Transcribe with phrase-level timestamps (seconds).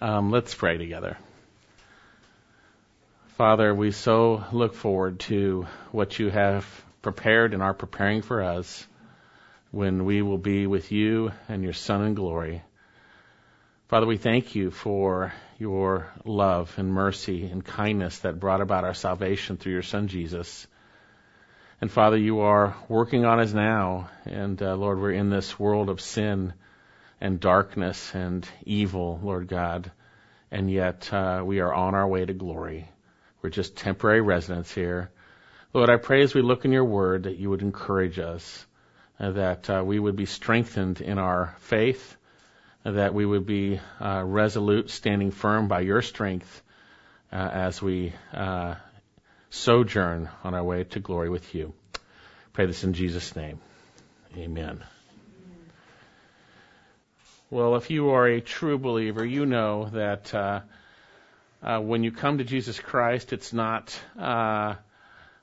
[0.00, 1.18] Um, let's pray together.
[3.36, 6.64] Father, we so look forward to what you have
[7.02, 8.86] prepared and are preparing for us
[9.72, 12.62] when we will be with you and your Son in glory.
[13.88, 18.94] Father, we thank you for your love and mercy and kindness that brought about our
[18.94, 20.68] salvation through your Son Jesus.
[21.80, 24.10] And Father, you are working on us now.
[24.26, 26.52] And uh, Lord, we're in this world of sin
[27.20, 29.90] and darkness and evil, Lord God.
[30.50, 32.88] And yet uh, we are on our way to glory.
[33.42, 35.10] We're just temporary residents here.
[35.74, 38.66] Lord, I pray as we look in your word that you would encourage us,
[39.20, 42.16] uh, that uh, we would be strengthened in our faith,
[42.84, 46.62] that we would be uh, resolute, standing firm by your strength
[47.32, 48.76] uh, as we uh,
[49.50, 51.74] sojourn on our way to glory with you.
[52.52, 53.60] Pray this in Jesus' name.
[54.36, 54.82] Amen.
[57.50, 60.60] Well, if you are a true believer, you know that uh,
[61.62, 64.74] uh, when you come to Jesus Christ, it's not uh,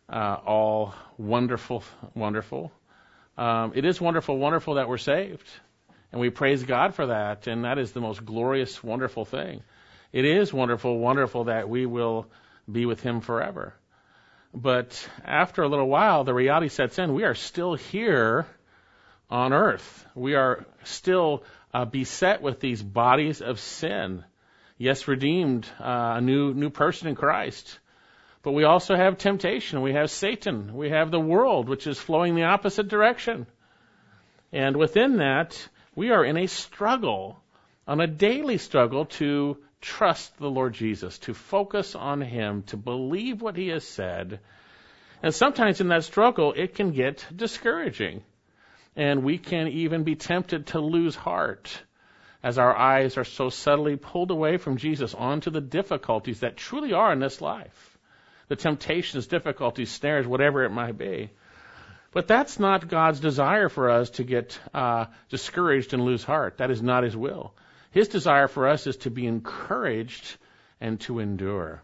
[0.08, 1.84] uh all wonderful,
[2.14, 2.72] wonderful.
[3.40, 5.50] Um, it is wonderful, wonderful that we're saved,
[6.12, 9.64] and we praise God for that, and that is the most glorious, wonderful thing.
[10.14, 12.28] It is wonderful, wonderful that we will
[12.72, 13.74] be with Him forever.
[14.54, 17.16] But after a little while, the reality sets in.
[17.16, 18.46] We are still here
[19.28, 20.06] on earth.
[20.14, 21.44] We are still
[21.76, 24.24] uh, beset with these bodies of sin.
[24.78, 27.80] Yes, redeemed, uh, a new new person in Christ.
[28.44, 29.82] But we also have temptation.
[29.82, 30.74] We have Satan.
[30.74, 33.46] We have the world, which is flowing the opposite direction.
[34.54, 37.44] And within that, we are in a struggle,
[37.86, 43.42] on a daily struggle to trust the Lord Jesus, to focus on Him, to believe
[43.42, 44.40] what He has said.
[45.22, 48.24] And sometimes in that struggle, it can get discouraging
[48.96, 51.82] and we can even be tempted to lose heart
[52.44, 56.94] as our eyes are so subtly pulled away from Jesus onto the difficulties that truly
[56.94, 57.98] are in this life.
[58.48, 61.32] The temptations, difficulties, snares, whatever it might be.
[62.12, 66.60] But that's not God's desire for us to get uh, discouraged and lose heart.
[66.60, 67.56] That is not His will.
[67.92, 70.38] His desire for us is to be encouraged
[70.80, 71.82] and to endure.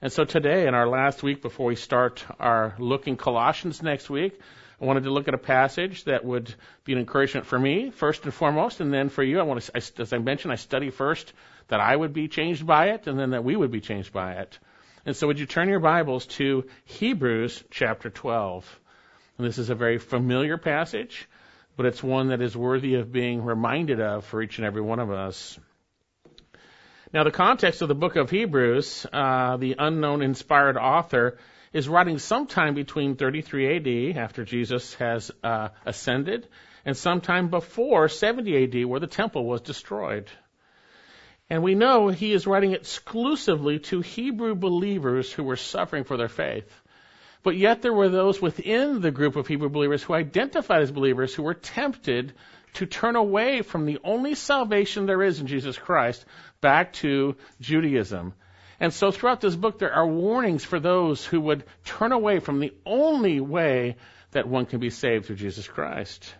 [0.00, 4.08] And so today, in our last week before we start our look in Colossians next
[4.08, 4.38] week,
[4.80, 6.54] I wanted to look at a passage that would
[6.84, 9.40] be an encouragement for me, first and foremost, and then for you.
[9.40, 11.32] I want to, as I mentioned, I study first
[11.68, 14.34] that I would be changed by it, and then that we would be changed by
[14.34, 14.58] it.
[15.06, 18.80] And so, would you turn your Bibles to Hebrews chapter 12?
[19.38, 21.26] And this is a very familiar passage,
[21.76, 24.98] but it's one that is worthy of being reminded of for each and every one
[24.98, 25.58] of us.
[27.12, 31.38] Now, the context of the book of Hebrews, uh, the unknown inspired author
[31.76, 36.48] is writing sometime between 33 AD, after Jesus has uh, ascended,
[36.86, 40.30] and sometime before 70 AD, where the temple was destroyed.
[41.50, 46.30] And we know he is writing exclusively to Hebrew believers who were suffering for their
[46.30, 46.72] faith.
[47.42, 51.34] But yet there were those within the group of Hebrew believers who identified as believers
[51.34, 52.32] who were tempted
[52.76, 56.24] to turn away from the only salvation there is in Jesus Christ
[56.62, 58.32] back to Judaism.
[58.78, 62.60] And so throughout this book, there are warnings for those who would turn away from
[62.60, 63.96] the only way
[64.32, 66.34] that one can be saved through Jesus Christ.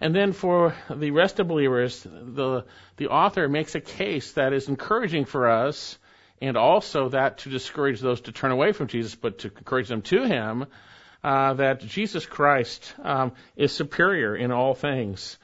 [0.00, 2.64] And then for the rest of believers, the,
[2.96, 5.98] the author makes a case that is encouraging for us
[6.40, 10.02] and also that to discourage those to turn away from Jesus, but to encourage them
[10.02, 10.66] to Him,
[11.24, 15.36] uh, that Jesus Christ um, is superior in all things.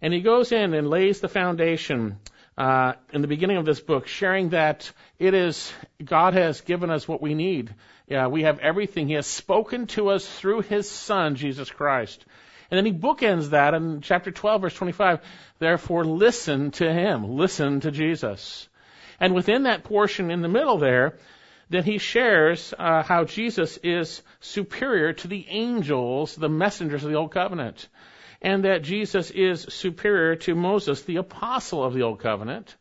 [0.00, 2.18] And he goes in and lays the foundation
[2.58, 5.72] uh, in the beginning of this book, sharing that it is
[6.02, 7.74] God has given us what we need.
[8.06, 9.08] Yeah, we have everything.
[9.08, 12.24] He has spoken to us through His Son, Jesus Christ.
[12.70, 15.20] And then he bookends that in chapter 12, verse 25.
[15.58, 17.36] Therefore, listen to Him.
[17.36, 18.68] Listen to Jesus.
[19.20, 21.18] And within that portion in the middle there,
[21.68, 27.16] then he shares uh, how Jesus is superior to the angels, the messengers of the
[27.16, 27.88] Old Covenant
[28.42, 32.76] and that Jesus is superior to Moses, the apostle of the Old Covenant,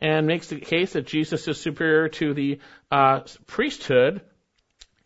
[0.00, 2.58] and makes the case that Jesus is superior to the
[2.90, 4.20] uh, priesthood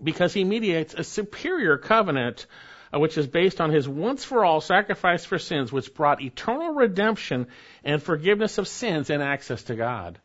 [0.02, 2.46] because he mediates a superior covenant
[2.92, 6.74] uh, which is based on his once for all sacrifice for sins, which brought eternal
[6.74, 7.46] redemption
[7.84, 10.18] and forgiveness of sins and access to God.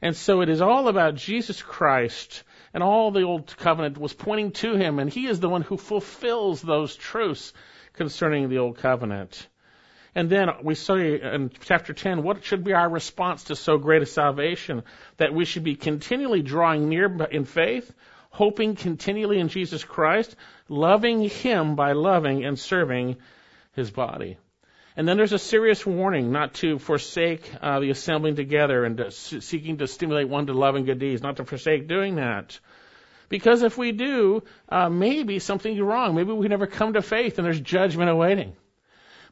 [0.00, 4.52] And so it is all about Jesus Christ, and all the old covenant was pointing
[4.52, 7.52] to him, and he is the one who fulfills those truths
[7.98, 9.46] concerning the Old Covenant.
[10.14, 14.02] And then we see in chapter 10 what should be our response to so great
[14.02, 14.82] a salvation
[15.18, 17.92] that we should be continually drawing near in faith,
[18.30, 20.34] hoping continually in Jesus Christ,
[20.68, 23.16] loving Him by loving and serving
[23.74, 24.38] His body.
[24.96, 29.10] And then there's a serious warning not to forsake uh, the assembling together and to,
[29.12, 32.58] seeking to stimulate one to love and good deeds, not to forsake doing that.
[33.28, 36.14] Because if we do, uh, maybe something's wrong.
[36.14, 38.54] Maybe we never come to faith and there's judgment awaiting.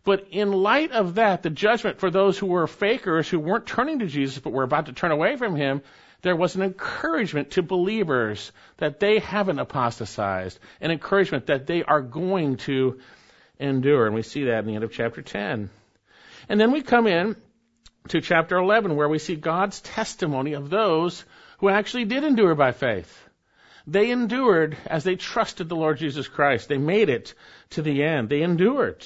[0.04, 3.98] But in light of that, the judgment for those who were fakers, who weren't turning
[4.00, 5.82] to Jesus but were about to turn away from him,
[6.22, 12.02] there was an encouragement to believers that they haven't apostatized, an encouragement that they are
[12.02, 13.00] going to
[13.58, 14.06] endure.
[14.06, 15.70] And we see that in the end of chapter 10.
[16.48, 17.36] And then we come in
[18.08, 21.24] to chapter 11 where we see God's testimony of those
[21.58, 23.25] who actually did endure by faith.
[23.86, 26.68] They endured as they trusted the Lord Jesus Christ.
[26.68, 27.34] They made it
[27.70, 28.28] to the end.
[28.28, 29.04] They endured.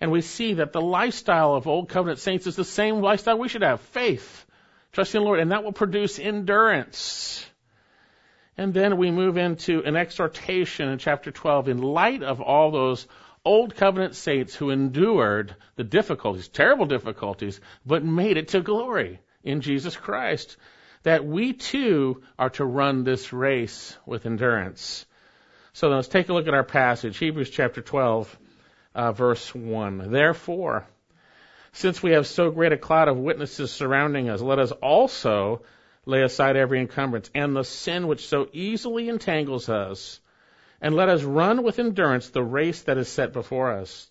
[0.00, 3.48] And we see that the lifestyle of Old Covenant saints is the same lifestyle we
[3.48, 3.80] should have.
[3.80, 4.46] Faith.
[4.92, 5.40] Trusting the Lord.
[5.40, 7.44] And that will produce endurance.
[8.56, 13.06] And then we move into an exhortation in chapter 12 in light of all those
[13.44, 19.60] Old Covenant saints who endured the difficulties, terrible difficulties, but made it to glory in
[19.60, 20.56] Jesus Christ,
[21.08, 25.06] that we too are to run this race with endurance.
[25.72, 28.38] So let's take a look at our passage, Hebrews chapter 12,
[28.94, 30.12] uh, verse 1.
[30.12, 30.86] Therefore,
[31.72, 35.62] since we have so great a cloud of witnesses surrounding us, let us also
[36.04, 40.20] lay aside every encumbrance and the sin which so easily entangles us
[40.82, 44.10] and let us run with endurance the race that is set before us.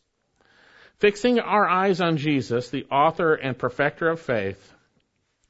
[0.97, 4.73] Fixing our eyes on Jesus, the author and perfecter of faith,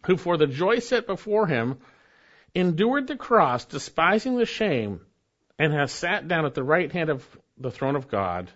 [0.08, 1.78] who for the joy set before him
[2.56, 5.02] endured the cross, despising the shame,
[5.60, 7.28] and has sat down at the right hand of
[7.58, 8.50] the throne of God.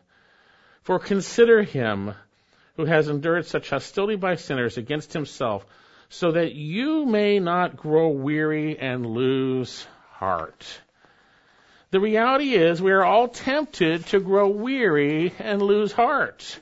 [0.83, 2.13] For consider him
[2.77, 5.65] who has endured such hostility by sinners against himself,
[6.07, 10.81] so that you may not grow weary and lose heart.
[11.92, 16.59] The reality is we are all tempted to grow weary and lose heart.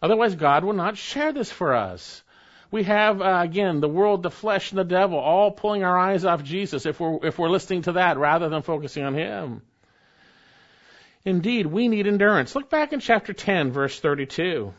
[0.00, 2.22] Otherwise, God will not share this for us.
[2.70, 6.24] We have, uh, again, the world, the flesh, and the devil all pulling our eyes
[6.24, 9.62] off Jesus if we're, if we're listening to that rather than focusing on Him.
[11.24, 12.54] Indeed, we need endurance.
[12.54, 14.72] Look back in chapter 10, verse 32.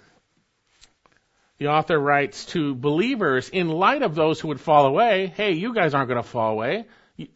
[1.59, 5.75] The author writes to believers in light of those who would fall away, hey, you
[5.75, 6.85] guys aren't going to fall away.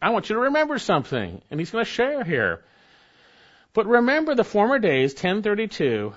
[0.02, 1.40] I want you to remember something.
[1.50, 2.64] And he's going to share here.
[3.72, 6.12] But remember the former days, 1032,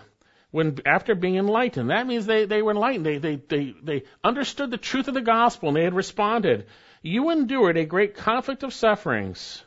[0.51, 3.05] when after being enlightened, that means they, they were enlightened.
[3.05, 6.65] They, they, they, they understood the truth of the gospel and they had responded.
[7.01, 9.63] You endured a great conflict of sufferings,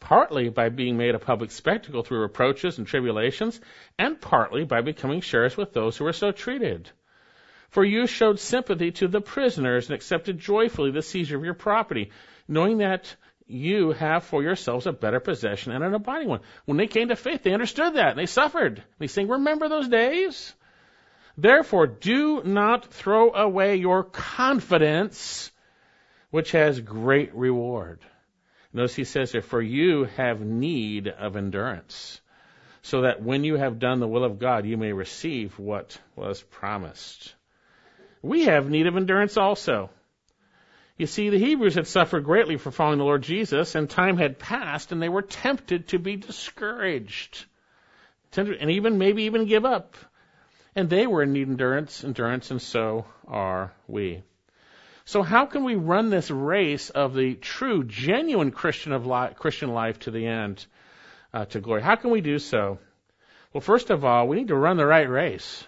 [0.00, 3.60] partly by being made a public spectacle through reproaches and tribulations,
[3.98, 6.90] and partly by becoming sharers with those who were so treated.
[7.68, 12.10] For you showed sympathy to the prisoners and accepted joyfully the seizure of your property,
[12.48, 13.16] knowing that
[13.52, 16.40] you have for yourselves a better possession and an abiding one.
[16.64, 18.82] When they came to faith, they understood that and they suffered.
[18.98, 20.54] They saying, remember those days?
[21.36, 25.50] Therefore, do not throw away your confidence,
[26.30, 28.00] which has great reward.
[28.72, 32.20] Notice he says here, for you have need of endurance,
[32.82, 36.42] so that when you have done the will of God, you may receive what was
[36.42, 37.34] promised.
[38.22, 39.90] We have need of endurance also.
[40.98, 44.38] You see, the Hebrews had suffered greatly for following the Lord Jesus, and time had
[44.38, 47.46] passed, and they were tempted to be discouraged,
[48.36, 49.96] and even maybe even give up.
[50.74, 54.22] And they were in need of endurance, endurance, and so are we.
[55.04, 59.72] So how can we run this race of the true, genuine Christian of li- Christian
[59.72, 60.64] life to the end,
[61.34, 61.82] uh, to glory?
[61.82, 62.78] How can we do so?
[63.52, 65.66] Well, first of all, we need to run the right race.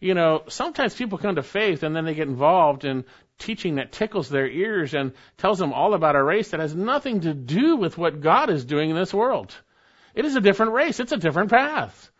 [0.00, 3.04] You know, sometimes people come to faith and then they get involved in
[3.42, 7.22] teaching that tickles their ears and tells them all about a race that has nothing
[7.22, 9.54] to do with what God is doing in this world.
[10.14, 11.00] It is a different race.
[11.00, 12.10] It's a different path.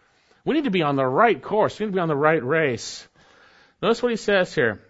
[0.44, 1.78] We need to be on the right course.
[1.78, 3.06] We need to be on the right race.
[3.80, 4.80] Notice what he says here.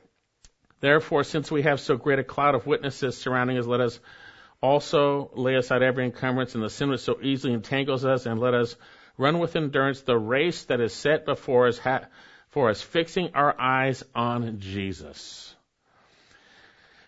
[0.80, 4.00] Therefore, since we have so great a cloud of witnesses surrounding us, let us
[4.60, 8.54] also lay aside every encumbrance and the sin which so easily entangles us, and let
[8.54, 8.74] us
[9.18, 12.06] run with endurance the race that is set before us, ha-
[12.48, 15.54] for us, fixing our eyes on Jesus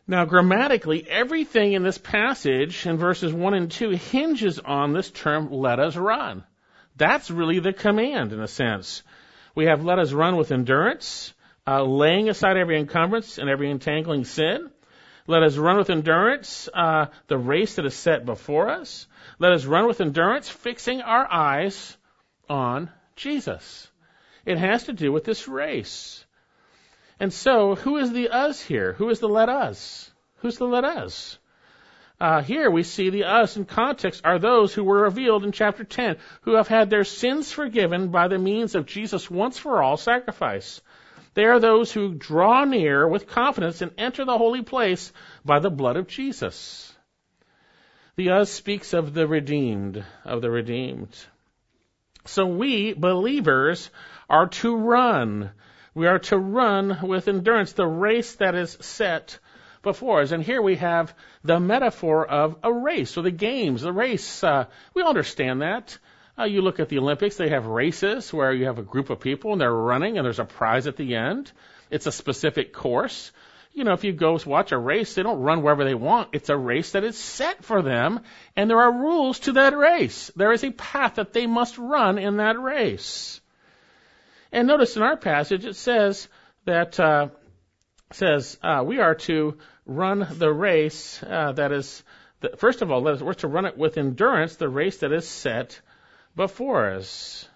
[0.06, 5.50] now, grammatically, everything in this passage in verses 1 and 2 hinges on this term,
[5.50, 6.44] let us run.
[6.96, 9.02] That's really the command, in a sense.
[9.54, 11.32] We have let us run with endurance,
[11.66, 14.70] uh, laying aside every encumbrance and every entangling sin.
[15.26, 19.06] Let us run with endurance uh, the race that is set before us.
[19.38, 21.96] Let us run with endurance, fixing our eyes
[22.46, 23.88] on Jesus.
[24.44, 26.26] It has to do with this race.
[27.20, 28.94] And so, who is the us here?
[28.94, 30.10] Who is the let us?
[30.36, 31.38] Who's the let us?
[32.20, 35.84] Uh, here we see the us in context are those who were revealed in chapter
[35.84, 39.96] 10, who have had their sins forgiven by the means of Jesus' once for all
[39.96, 40.80] sacrifice.
[41.34, 45.12] They are those who draw near with confidence and enter the holy place
[45.44, 46.94] by the blood of Jesus.
[48.16, 51.14] The us speaks of the redeemed, of the redeemed.
[52.26, 53.90] So we, believers,
[54.30, 55.50] are to run.
[55.94, 59.38] We are to run with endurance the race that is set
[59.82, 60.32] before us.
[60.32, 64.42] And here we have the metaphor of a race, or the games, the race.
[64.42, 65.96] Uh, we understand that.
[66.36, 69.20] Uh, you look at the Olympics, they have races where you have a group of
[69.20, 71.52] people and they're running and there's a prize at the end.
[71.90, 73.30] It's a specific course.
[73.72, 76.30] You know, if you go watch a race, they don't run wherever they want.
[76.32, 78.20] It's a race that is set for them
[78.56, 80.32] and there are rules to that race.
[80.34, 83.40] There is a path that they must run in that race.
[84.54, 86.28] And notice in our passage it says
[86.64, 87.30] that, uh,
[88.12, 92.04] says, uh, we are to run the race uh, that is,
[92.38, 95.80] the, first of all, we're to run it with endurance, the race that is set
[96.36, 97.48] before us.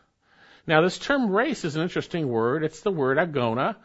[0.67, 2.65] Now, this term race is an interesting word.
[2.65, 3.77] It's the word agona.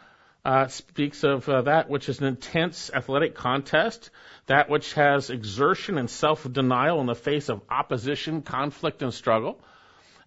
[0.43, 4.09] Uh, speaks of uh, that which is an intense athletic contest,
[4.47, 9.61] that which has exertion and self-denial in the face of opposition, conflict, and struggle.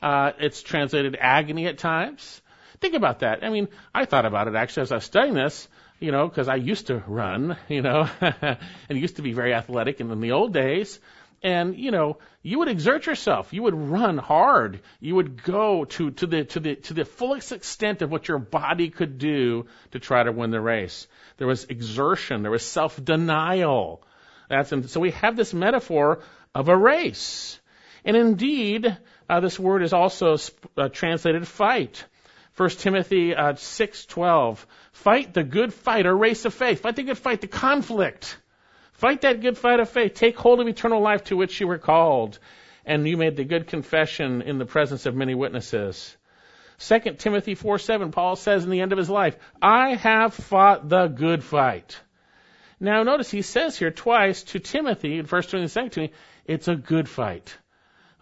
[0.00, 2.40] Uh, it's translated agony at times.
[2.80, 3.45] Think about that.
[3.45, 5.68] I mean, I thought about it actually as I was studying this,
[5.99, 8.59] you know, because I used to run, you know, and
[8.90, 10.99] used to be very athletic in, in the old days.
[11.42, 13.52] And you know you would exert yourself.
[13.52, 14.80] You would run hard.
[15.00, 18.38] You would go to to the to the to the fullest extent of what your
[18.38, 21.06] body could do to try to win the race.
[21.37, 22.42] There was exertion.
[22.42, 24.02] There was self denial
[24.49, 26.21] that's and so we have this metaphor
[26.54, 27.59] of a race.
[28.04, 28.97] And indeed
[29.28, 30.37] uh, this word is also
[30.76, 32.04] uh, translated fight
[32.56, 37.18] 1 Timothy uh, 6:12 fight the good fight or race of faith fight the good
[37.18, 38.36] fight the conflict
[38.96, 40.14] Fight that good fight of faith.
[40.14, 42.38] Take hold of eternal life to which you were called.
[42.86, 46.16] And you made the good confession in the presence of many witnesses.
[46.78, 50.88] 2 Timothy 4 7, Paul says in the end of his life, I have fought
[50.88, 52.00] the good fight.
[52.80, 56.14] Now notice he says here twice to Timothy, in 1 Timothy and 2 Timothy,
[56.46, 57.56] it's a good fight.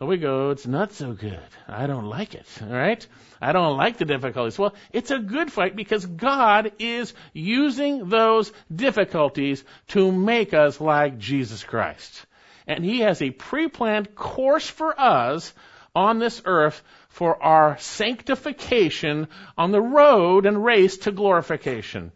[0.07, 1.39] We go, it's not so good.
[1.69, 2.47] I don't like it.
[2.63, 3.07] All right?
[3.41, 4.59] I don't like the difficulties.
[4.59, 11.19] Well, it's a good fight because God is using those difficulties to make us like
[11.19, 12.27] Jesus Christ.
[12.67, 15.53] And He has a pre-planned course for us
[15.95, 22.11] on this earth for our sanctification on the road and race to glorification.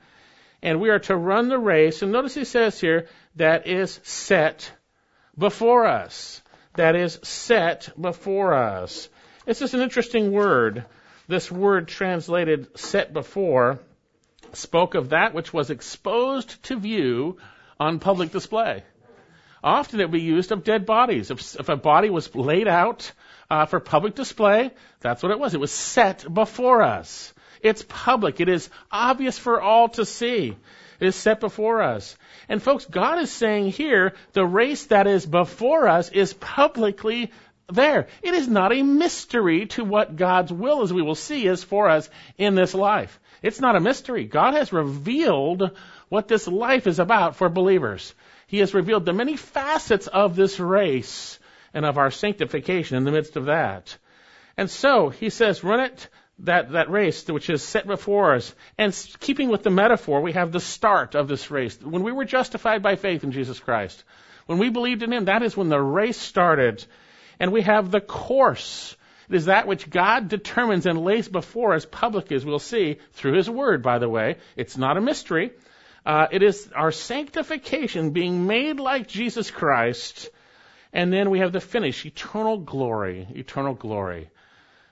[0.63, 2.03] And we are to run the race.
[2.03, 4.73] And notice He says here, that is set
[5.37, 6.43] before us
[6.79, 9.09] that is set before us.
[9.47, 10.85] It's just an interesting word.
[11.27, 13.81] This word translated set before
[14.53, 17.39] spoke of that which was exposed to view
[17.81, 18.85] on public display.
[19.63, 21.33] Often it would be used of dead bodies.
[21.33, 23.11] If, if a body was laid out
[23.51, 24.71] uh, for public display,
[25.01, 25.55] that's what it was.
[25.55, 27.35] It was set before us.
[27.61, 28.41] It's public.
[28.41, 30.57] It is obvious for all to see.
[31.01, 32.17] Is set before us.
[32.49, 37.31] And folks, God is saying here, the race that is before us is publicly
[37.73, 38.09] there.
[38.23, 41.89] It is not a mystery to what God's will, as we will see, is for
[41.89, 43.21] us in this life.
[43.43, 44.25] It's not a mystery.
[44.25, 45.71] God has revealed
[46.09, 48.15] what this life is about for believers.
[48.49, 51.39] He has revealed the many facets of this race
[51.75, 53.97] and of our sanctification in the midst of that.
[54.57, 56.09] And so, he says, run it
[56.41, 58.55] that, that race which is set before us.
[58.77, 61.81] And keeping with the metaphor, we have the start of this race.
[61.81, 64.03] When we were justified by faith in Jesus Christ,
[64.47, 66.85] when we believed in Him, that is when the race started.
[67.41, 68.97] And we have the course.
[69.29, 73.37] It is that which God determines and lays before us public, as we'll see, through
[73.37, 74.37] His Word, by the way.
[74.57, 75.53] It's not a mystery.
[76.07, 80.31] Uh, it is our sanctification being made like Jesus Christ.
[80.93, 84.31] And then we have the finish, eternal glory, eternal glory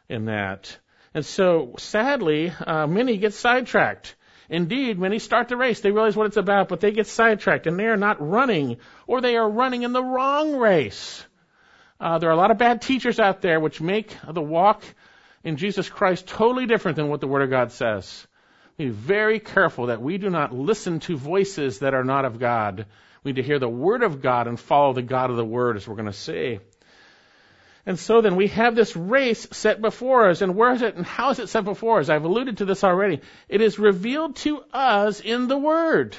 [0.09, 0.77] in that.
[1.15, 4.17] And so, sadly, uh, many get sidetracked.
[4.49, 5.81] Indeed, many start the race.
[5.81, 9.21] They realize what it's about, but they get sidetracked and they are not running, or
[9.21, 11.25] they are running in the wrong race.
[11.99, 14.85] Uh, there are a lot of bad teachers out there which make the walk
[15.43, 18.27] in Jesus Christ totally different than what the Word of God says.
[18.77, 22.87] Be very careful that we do not listen to voices that are not of God.
[23.25, 25.77] We need to hear the Word of God and follow the God of the Word,
[25.77, 26.59] as we're going to see.
[27.87, 30.43] And so then we have this race set before us.
[30.43, 32.09] And where is it and how is it set before us?
[32.09, 33.21] I've alluded to this already.
[33.49, 36.17] It is revealed to us in the Word.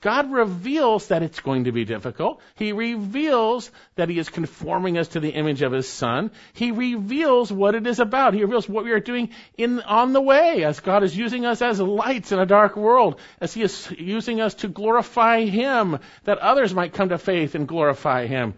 [0.00, 2.40] God reveals that it's going to be difficult.
[2.56, 6.30] He reveals that He is conforming us to the image of His Son.
[6.54, 8.32] He reveals what it is about.
[8.32, 9.28] He reveals what we are doing
[9.58, 13.20] in, on the way as God is using us as lights in a dark world,
[13.42, 17.68] as He is using us to glorify Him, that others might come to faith and
[17.68, 18.54] glorify Him.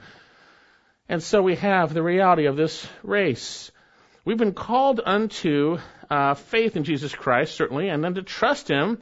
[1.12, 3.70] And so we have the reality of this race.
[4.24, 5.76] We've been called unto
[6.08, 8.98] uh, faith in Jesus Christ, certainly, and then to trust Him,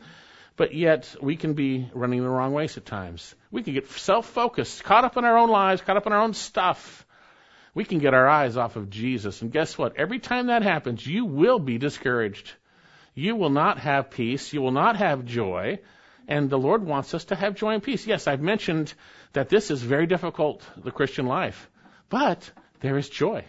[0.56, 3.32] but yet we can be running the wrong ways at times.
[3.52, 6.20] We can get self focused, caught up in our own lives, caught up in our
[6.20, 7.06] own stuff.
[7.74, 9.40] We can get our eyes off of Jesus.
[9.40, 9.96] And guess what?
[9.96, 12.50] Every time that happens, you will be discouraged.
[13.14, 14.52] You will not have peace.
[14.52, 15.78] You will not have joy.
[16.26, 18.04] And the Lord wants us to have joy and peace.
[18.04, 18.92] Yes, I've mentioned
[19.32, 21.70] that this is very difficult, the Christian life.
[22.10, 22.50] But
[22.80, 23.44] there is joy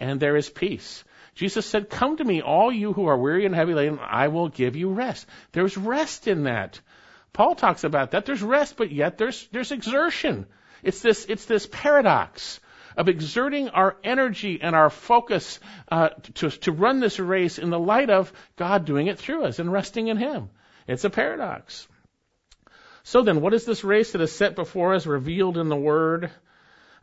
[0.00, 1.04] and there is peace.
[1.34, 4.48] Jesus said, Come to me, all you who are weary and heavy laden, I will
[4.48, 5.26] give you rest.
[5.52, 6.80] There's rest in that.
[7.32, 8.24] Paul talks about that.
[8.24, 10.46] There's rest, but yet there's, there's exertion.
[10.82, 12.58] It's this, it's this paradox
[12.96, 17.78] of exerting our energy and our focus uh, to, to run this race in the
[17.78, 20.50] light of God doing it through us and resting in Him.
[20.88, 21.86] It's a paradox.
[23.04, 26.30] So then, what is this race that is set before us, revealed in the Word?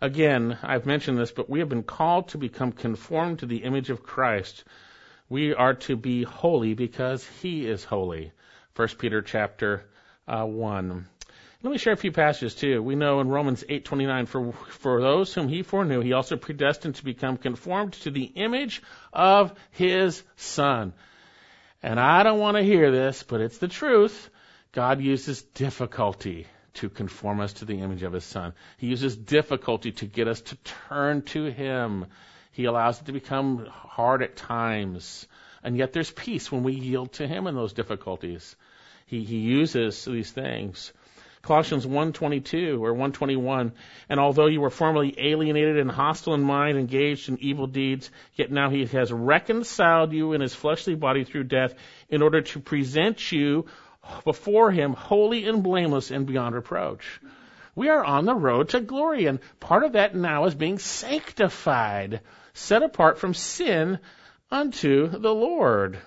[0.01, 3.89] Again, I've mentioned this, but we have been called to become conformed to the image
[3.89, 4.63] of Christ.
[5.29, 8.31] We are to be holy because He is holy.
[8.75, 9.85] 1 Peter chapter
[10.27, 11.07] uh, 1.
[11.63, 12.83] Let me share a few passages too.
[12.83, 17.03] We know in Romans 8:29 for for those whom he foreknew he also predestined to
[17.03, 20.93] become conformed to the image of his son.
[21.81, 24.29] And I don't want to hear this, but it's the truth.
[24.73, 28.53] God uses difficulty to conform us to the image of his son.
[28.77, 30.55] He uses difficulty to get us to
[30.87, 32.05] turn to him.
[32.51, 35.27] He allows it to become hard at times.
[35.63, 38.55] And yet there's peace when we yield to him in those difficulties.
[39.07, 40.93] He, he uses these things.
[41.45, 43.71] Colossians 1:22 or 121
[44.09, 48.51] and although you were formerly alienated and hostile in mind engaged in evil deeds yet
[48.51, 51.75] now he has reconciled you in his fleshly body through death
[52.09, 53.67] in order to present you
[54.23, 57.19] before him holy and blameless and beyond reproach
[57.75, 62.21] we are on the road to glory and part of that now is being sanctified
[62.53, 63.99] set apart from sin
[64.51, 65.99] unto the Lord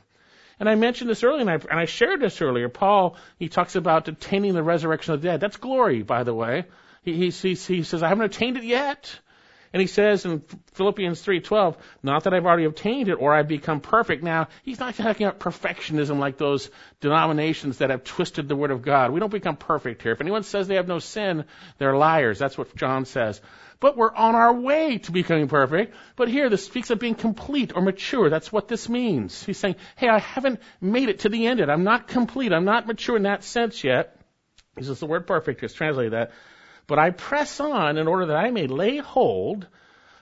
[0.60, 2.68] and I mentioned this earlier, and I, and I shared this earlier.
[2.68, 5.40] Paul, he talks about attaining the resurrection of the dead.
[5.40, 6.64] That's glory, by the way.
[7.02, 9.20] He, he, he, he says, I haven't attained it yet.
[9.72, 13.81] And he says in Philippians 3:12, not that I've already obtained it or I've become
[13.81, 14.22] perfect.
[14.22, 18.83] Now, he's not talking about perfectionism like those denominations that have twisted the word of
[18.83, 19.11] God.
[19.11, 20.12] We don't become perfect here.
[20.12, 21.44] If anyone says they have no sin,
[21.78, 22.38] they're liars.
[22.38, 23.40] That's what John says
[23.81, 25.94] but we're on our way to becoming perfect.
[26.16, 28.28] But here, this speaks of being complete or mature.
[28.28, 29.44] That's what this means.
[29.44, 31.70] He's saying, hey, I haven't made it to the end yet.
[31.70, 32.52] I'm not complete.
[32.52, 34.16] I'm not mature in that sense yet.
[34.76, 36.33] He says the word perfect is translated that.
[36.88, 39.68] But I press on in order that I may lay hold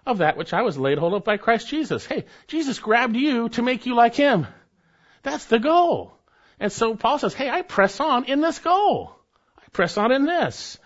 [0.04, 2.04] of that which I was laid hold of by Christ Jesus.
[2.04, 4.46] Hey, Jesus grabbed you to make you like Him.
[5.22, 6.12] That's the goal.
[6.60, 9.14] And so Paul says, hey, I press on in this goal.
[9.58, 10.78] I press on in this.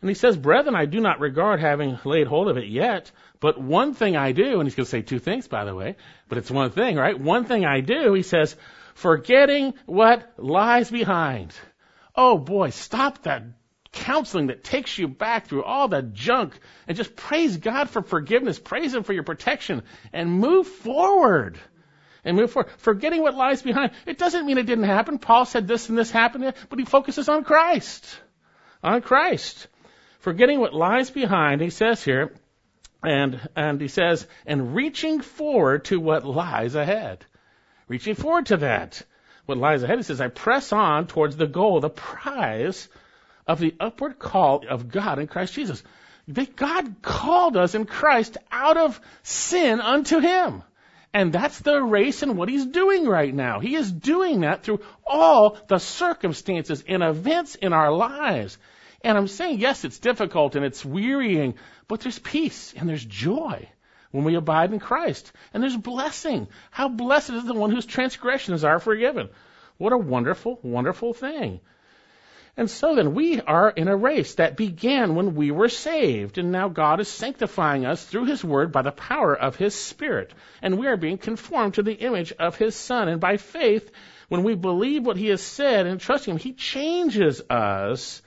[0.00, 3.10] And he says, Brethren, I do not regard having laid hold of it yet,
[3.40, 5.96] but one thing I do, and he's going to say two things, by the way,
[6.28, 7.18] but it's one thing, right?
[7.18, 8.56] One thing I do, he says,
[8.94, 11.54] forgetting what lies behind.
[12.14, 13.42] Oh boy, stop that
[13.96, 18.58] counseling that takes you back through all the junk and just praise God for forgiveness,
[18.58, 19.82] praise Him for your protection,
[20.12, 21.58] and move forward.
[22.24, 22.70] And move forward.
[22.78, 23.92] Forgetting what lies behind.
[24.04, 25.18] It doesn't mean it didn't happen.
[25.18, 28.04] Paul said this and this happened, but he focuses on Christ.
[28.82, 29.68] On Christ
[30.26, 32.32] forgetting what lies behind, he says here,
[33.00, 37.24] and, and he says, and reaching forward to what lies ahead.
[37.86, 39.00] Reaching forward to that.
[39.44, 42.88] What lies ahead, he says, I press on towards the goal, the prize
[43.46, 45.82] of the upward call of God in Christ Jesus.
[46.28, 50.62] That God called us in Christ out of sin unto Him.
[51.14, 53.60] And that's the race and what He's doing right now.
[53.60, 58.58] He is doing that through all the circumstances and events in our lives.
[59.02, 61.54] And I'm saying, yes, it's difficult and it's wearying,
[61.86, 63.68] but there's peace and there's joy
[64.10, 65.32] when we abide in Christ.
[65.54, 66.48] And there's blessing.
[66.70, 69.28] How blessed is the one whose transgressions are forgiven.
[69.78, 71.60] What a wonderful, wonderful thing.
[72.56, 76.50] And so then we are in a race that began when we were saved, and
[76.50, 80.32] now God is sanctifying us through His Word by the power of His Spirit.
[80.62, 83.08] And we are being conformed to the image of His Son.
[83.08, 83.90] And by faith,
[84.28, 88.22] when we believe what He has said and trust Him, He changes us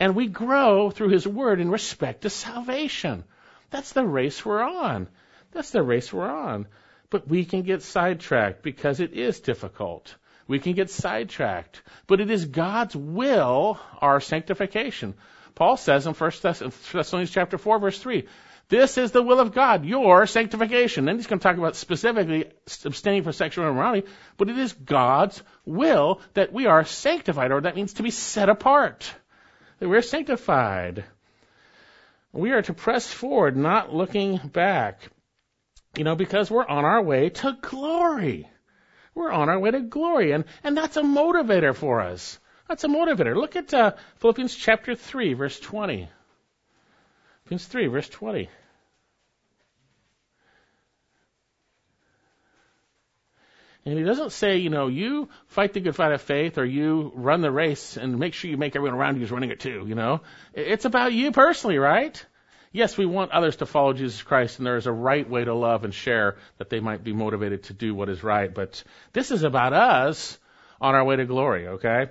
[0.00, 3.24] and we grow through His Word in respect to salvation.
[3.70, 5.08] That's the race we're on.
[5.52, 6.66] That's the race we're on.
[7.10, 10.14] But we can get sidetracked because it is difficult.
[10.46, 11.82] We can get sidetracked.
[12.06, 15.14] But it is God's will, our sanctification.
[15.54, 18.26] Paul says in 1 Thessalonians chapter 4, verse 3,
[18.68, 21.04] this is the will of God, your sanctification.
[21.04, 22.46] Then he's going to talk about specifically
[22.84, 24.06] abstaining from sexual immorality,
[24.38, 28.48] but it is God's will that we are sanctified, or that means to be set
[28.48, 29.12] apart
[29.78, 31.04] that we're sanctified.
[32.32, 35.00] We are to press forward, not looking back.
[35.96, 38.48] You know, because we're on our way to glory.
[39.14, 42.38] We're on our way to glory, and, and that's a motivator for us.
[42.68, 43.36] That's a motivator.
[43.36, 46.08] Look at uh, Philippians chapter 3, verse 20.
[47.44, 48.48] Philippians 3, verse 20.
[53.86, 57.12] And he doesn't say, you know, you fight the good fight of faith or you
[57.14, 59.84] run the race and make sure you make everyone around you is running it too,
[59.86, 60.22] you know.
[60.54, 62.24] It's about you personally, right?
[62.74, 65.54] Yes, we want others to follow Jesus Christ and there is a right way to
[65.54, 68.52] love and share that they might be motivated to do what is right.
[68.52, 68.82] But
[69.12, 70.36] this is about us
[70.80, 72.06] on our way to glory, okay?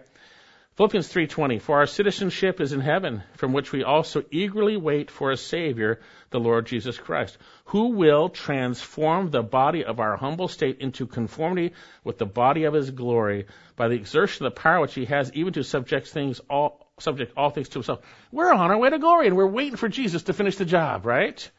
[0.77, 5.31] Philippians 3:20 For our citizenship is in heaven from which we also eagerly wait for
[5.31, 5.99] a savior
[6.29, 11.73] the Lord Jesus Christ who will transform the body of our humble state into conformity
[12.05, 15.29] with the body of his glory by the exertion of the power which he has
[15.33, 18.01] even to subject things all subject all things to himself
[18.31, 21.05] we're on our way to glory and we're waiting for Jesus to finish the job
[21.05, 21.49] right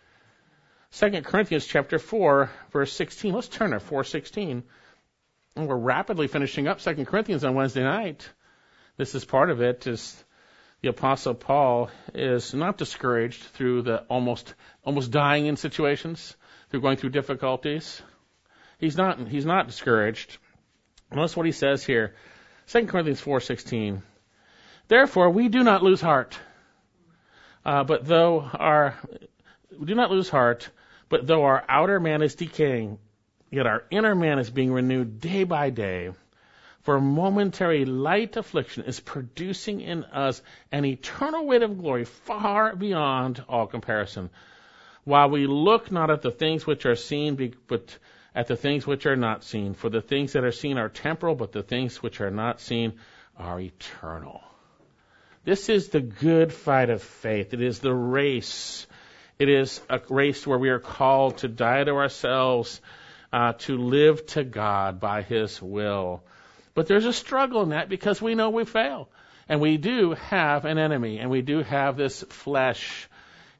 [0.92, 4.62] 2 Corinthians chapter 4 verse 16 let's turn to 4:16
[5.57, 8.29] and we're rapidly finishing up 2 Corinthians on Wednesday night
[8.97, 10.25] this is part of it is
[10.85, 16.37] the apostle Paul is not discouraged through the almost almost dying in situations,
[16.68, 18.03] through going through difficulties.
[18.79, 20.37] He's not he's not discouraged.
[21.11, 22.14] Notice what he says here.
[22.66, 24.03] 2 Corinthians 4:16.
[24.88, 26.38] Therefore we do not lose heart.
[27.64, 28.94] Uh, but though our
[29.79, 30.68] we do not lose heart,
[31.09, 32.99] but though our outer man is decaying,
[33.51, 36.12] yet our inner man is being renewed day by day.
[36.83, 43.42] For momentary light affliction is producing in us an eternal weight of glory far beyond
[43.49, 44.29] all comparison.
[45.05, 47.99] While we look not at the things which are seen, but
[48.35, 49.73] at the things which are not seen.
[49.73, 52.94] For the things that are seen are temporal, but the things which are not seen
[53.38, 54.42] are eternal.
[55.44, 57.52] This is the good fight of faith.
[57.52, 58.87] It is the race.
[59.38, 62.80] It is a race where we are called to die to ourselves,
[63.30, 66.24] uh, to live to God by His will.
[66.72, 69.11] But there's a struggle in that because we know we fail.
[69.46, 73.11] And we do have an enemy, and we do have this flesh,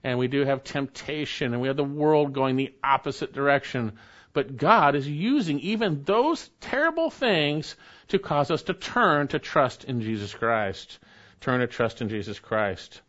[0.03, 3.93] and we do have temptation, and we have the world going the opposite direction.
[4.33, 7.77] But God is using even those terrible things
[8.09, 10.99] to cause us to turn to trust in Jesus Christ.
[11.45, 13.03] Turn to trust in Jesus Christ.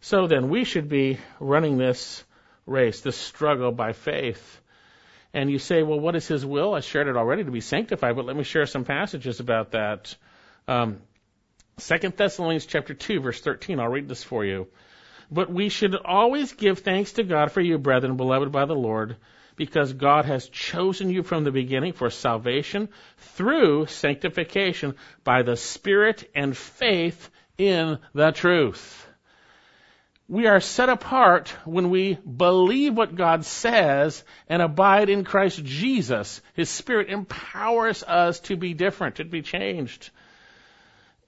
[0.00, 2.22] So then, we should be running this
[2.64, 4.60] race, this struggle by faith.
[5.34, 6.74] And you say, well, what is His will?
[6.74, 10.14] I shared it already to be sanctified, but let me share some passages about that.
[10.68, 11.00] Um,
[11.78, 13.80] 2 Thessalonians chapter 2, verse 13.
[13.80, 14.68] I'll read this for you.
[15.28, 19.16] But we should always give thanks to God for you, brethren, beloved by the Lord,
[19.56, 26.30] because God has chosen you from the beginning for salvation through sanctification by the Spirit
[26.32, 27.28] and faith
[27.60, 29.06] in the truth.
[30.28, 36.40] We are set apart when we believe what God says and abide in Christ Jesus.
[36.54, 40.10] His Spirit empowers us to be different, to be changed.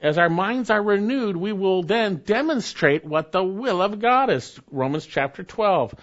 [0.00, 4.58] As our minds are renewed, we will then demonstrate what the will of God is.
[4.70, 5.94] Romans chapter 12.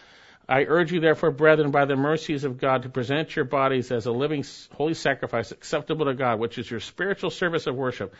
[0.47, 4.05] I urge you, therefore, brethren, by the mercies of God, to present your bodies as
[4.05, 8.13] a living, holy sacrifice acceptable to God, which is your spiritual service of worship.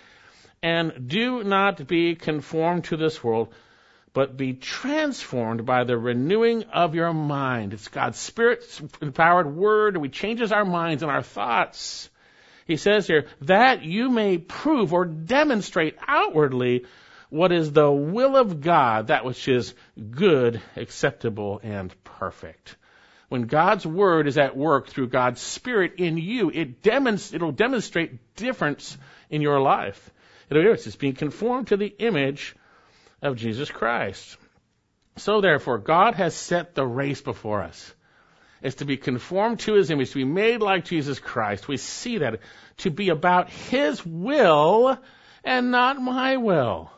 [0.62, 3.54] And do not be conformed to this world
[4.14, 7.74] but be transformed by the renewing of your mind.
[7.74, 8.64] It's God's Spirit
[9.02, 9.98] empowered word.
[9.98, 12.10] We changes our minds and our thoughts.
[12.66, 16.86] He says here, that you may prove or demonstrate outwardly
[17.30, 19.74] what is the will of God, that which is
[20.12, 22.76] good, acceptable, and perfect.
[23.28, 28.36] When God's Word is at work through God's Spirit in you, it demonst- it'll demonstrate
[28.36, 28.98] difference
[29.30, 30.10] in your life.
[30.52, 32.56] It's being conformed to the image
[33.22, 34.38] of Jesus Christ.
[35.18, 37.94] So therefore, God has set the race before us.
[38.62, 41.68] It's to be conformed to His image, to be made like Jesus Christ.
[41.68, 42.40] We see that.
[42.78, 44.98] To be about His will
[45.44, 46.92] and not my will.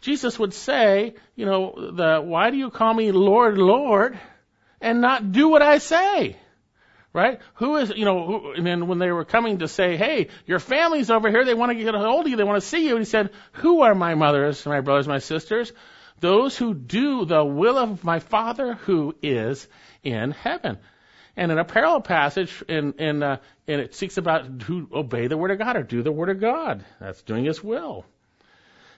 [0.00, 4.18] Jesus would say, you know, the, why do you call me Lord, Lord,
[4.80, 6.36] and not do what I say?
[7.18, 7.40] Right?
[7.54, 10.60] Who is, you know, who, and then when they were coming to say, hey, your
[10.60, 12.86] family's over here, they want to get a hold of you, they want to see
[12.86, 15.72] you, and he said, who are my mothers, my brothers, my sisters?
[16.20, 19.66] Those who do the will of my Father who is
[20.02, 20.78] in heaven.
[21.36, 25.36] And in a parallel passage, in, in, uh, and it speaks about who obey the
[25.36, 26.84] word of God or do the word of God.
[27.00, 28.04] That's doing His will.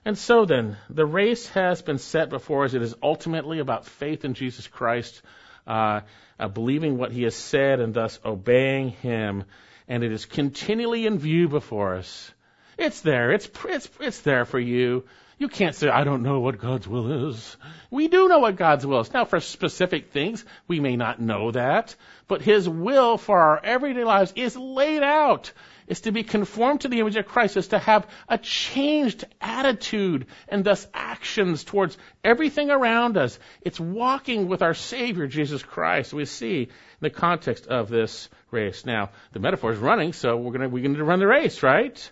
[0.05, 2.73] And so then, the race has been set before us.
[2.73, 5.21] It is ultimately about faith in Jesus Christ
[5.67, 6.01] uh,
[6.39, 9.45] uh, believing what he has said and thus obeying him.
[9.89, 12.33] And it is continually in view before us.
[12.79, 13.33] It's there.
[13.33, 15.05] It's, it's, it's there for you.
[15.41, 17.57] You can't say, I don't know what God's will is.
[17.91, 19.13] We do know what God's will is.
[19.13, 21.97] Now, for specific things, we may not know that,
[22.29, 25.53] but His will for our everyday lives is laid out.
[25.91, 30.27] It's to be conformed to the image of Christ, is to have a changed attitude
[30.49, 33.41] and thus actions towards everything around us.
[33.63, 36.13] It's walking with our Savior, Jesus Christ.
[36.13, 36.69] We see in
[37.01, 38.87] the context of this race.
[38.87, 42.11] Now, the metaphor is running, so we're going we're to run the race, right?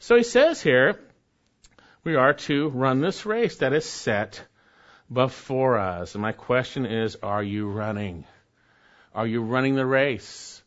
[0.00, 0.98] So he says here,
[2.02, 4.44] we are to run this race that is set
[5.12, 6.16] before us.
[6.16, 8.24] And my question is, are you running?
[9.14, 10.57] Are you running the race?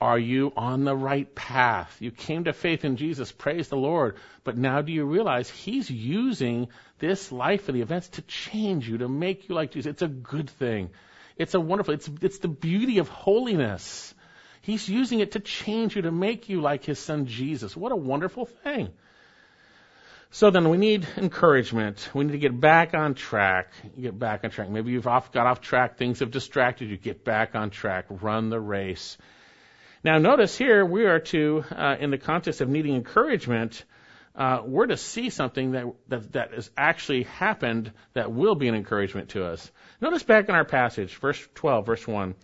[0.00, 1.94] Are you on the right path?
[2.00, 4.16] You came to faith in Jesus, praise the Lord.
[4.44, 8.98] But now do you realize He's using this life and the events to change you,
[8.98, 9.90] to make you like Jesus?
[9.90, 10.90] It's a good thing.
[11.36, 14.14] It's a wonderful, it's, it's the beauty of holiness.
[14.62, 17.76] He's using it to change you, to make you like His Son Jesus.
[17.76, 18.90] What a wonderful thing.
[20.30, 22.08] So then we need encouragement.
[22.14, 23.72] We need to get back on track.
[24.00, 24.70] Get back on track.
[24.70, 25.98] Maybe you've off, got off track.
[25.98, 26.96] Things have distracted you.
[26.96, 28.06] Get back on track.
[28.08, 29.18] Run the race.
[30.02, 33.84] Now notice here we are to, uh, in the context of needing encouragement,
[34.34, 38.74] uh, we're to see something that, that that has actually happened that will be an
[38.74, 39.70] encouragement to us.
[40.00, 42.34] Notice back in our passage, verse 12, verse 1.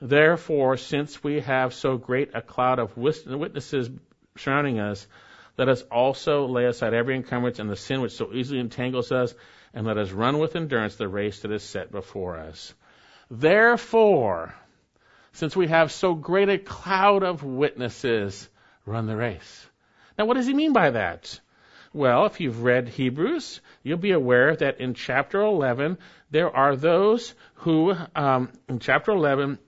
[0.00, 3.90] Therefore, since we have so great a cloud of witnesses
[4.36, 5.06] surrounding us,
[5.58, 9.34] let us also lay aside every encumbrance and the sin which so easily entangles us,
[9.74, 12.74] and let us run with endurance the race that is set before us.
[13.28, 14.54] Therefore,
[15.32, 18.48] since we have so great a cloud of witnesses,
[18.86, 19.66] run the race.
[20.18, 21.40] Now, what does he mean by that?
[21.94, 25.98] Well, if you've read Hebrews, you'll be aware that in chapter 11,
[26.30, 29.58] there are those who, um, in chapter 11,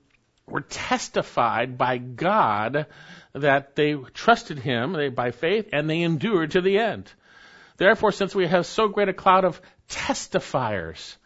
[0.47, 2.87] were testified by God
[3.33, 7.11] that they trusted Him they, by faith and they endured to the end.
[7.77, 11.17] Therefore, since we have so great a cloud of testifiers,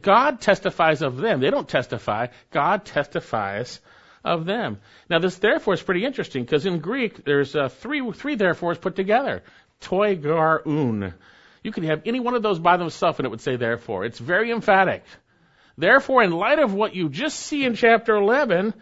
[0.00, 1.40] God testifies of them.
[1.40, 2.28] They don't testify.
[2.50, 3.80] God testifies
[4.24, 4.78] of them.
[5.10, 8.94] Now, this therefore is pretty interesting because in Greek there's uh, three three therefores put
[8.96, 9.42] together.
[9.80, 11.14] Toi gar un.
[11.62, 14.04] You could have any one of those by themselves and it would say therefore.
[14.04, 15.04] It's very emphatic.
[15.76, 18.74] Therefore, in light of what you just see in chapter 11,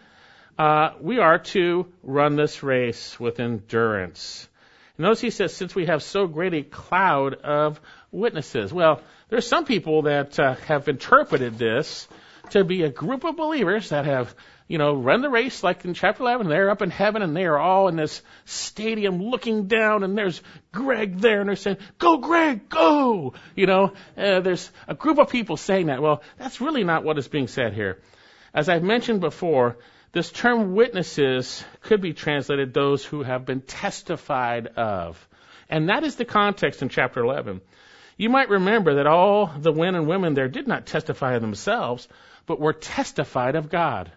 [0.57, 4.47] uh, we are to run this race with endurance.
[4.97, 7.79] Notice he says, since we have so great a cloud of
[8.11, 8.73] witnesses.
[8.73, 12.07] Well, there's some people that uh, have interpreted this
[12.51, 14.35] to be a group of believers that have
[14.71, 16.47] you know, run the race like in chapter 11.
[16.47, 20.41] They're up in heaven and they are all in this stadium looking down and there's
[20.71, 23.33] Greg there and they're saying, go Greg, go!
[23.53, 26.01] You know, uh, there's a group of people saying that.
[26.01, 27.99] Well, that's really not what is being said here.
[28.53, 29.75] As I've mentioned before,
[30.11, 35.27] this term witnesses could be translated those who have been testified of.
[35.69, 37.61] And that is the context in chapter 11.
[38.17, 42.07] You might remember that all the men and women there did not testify of themselves,
[42.45, 44.11] but were testified of God.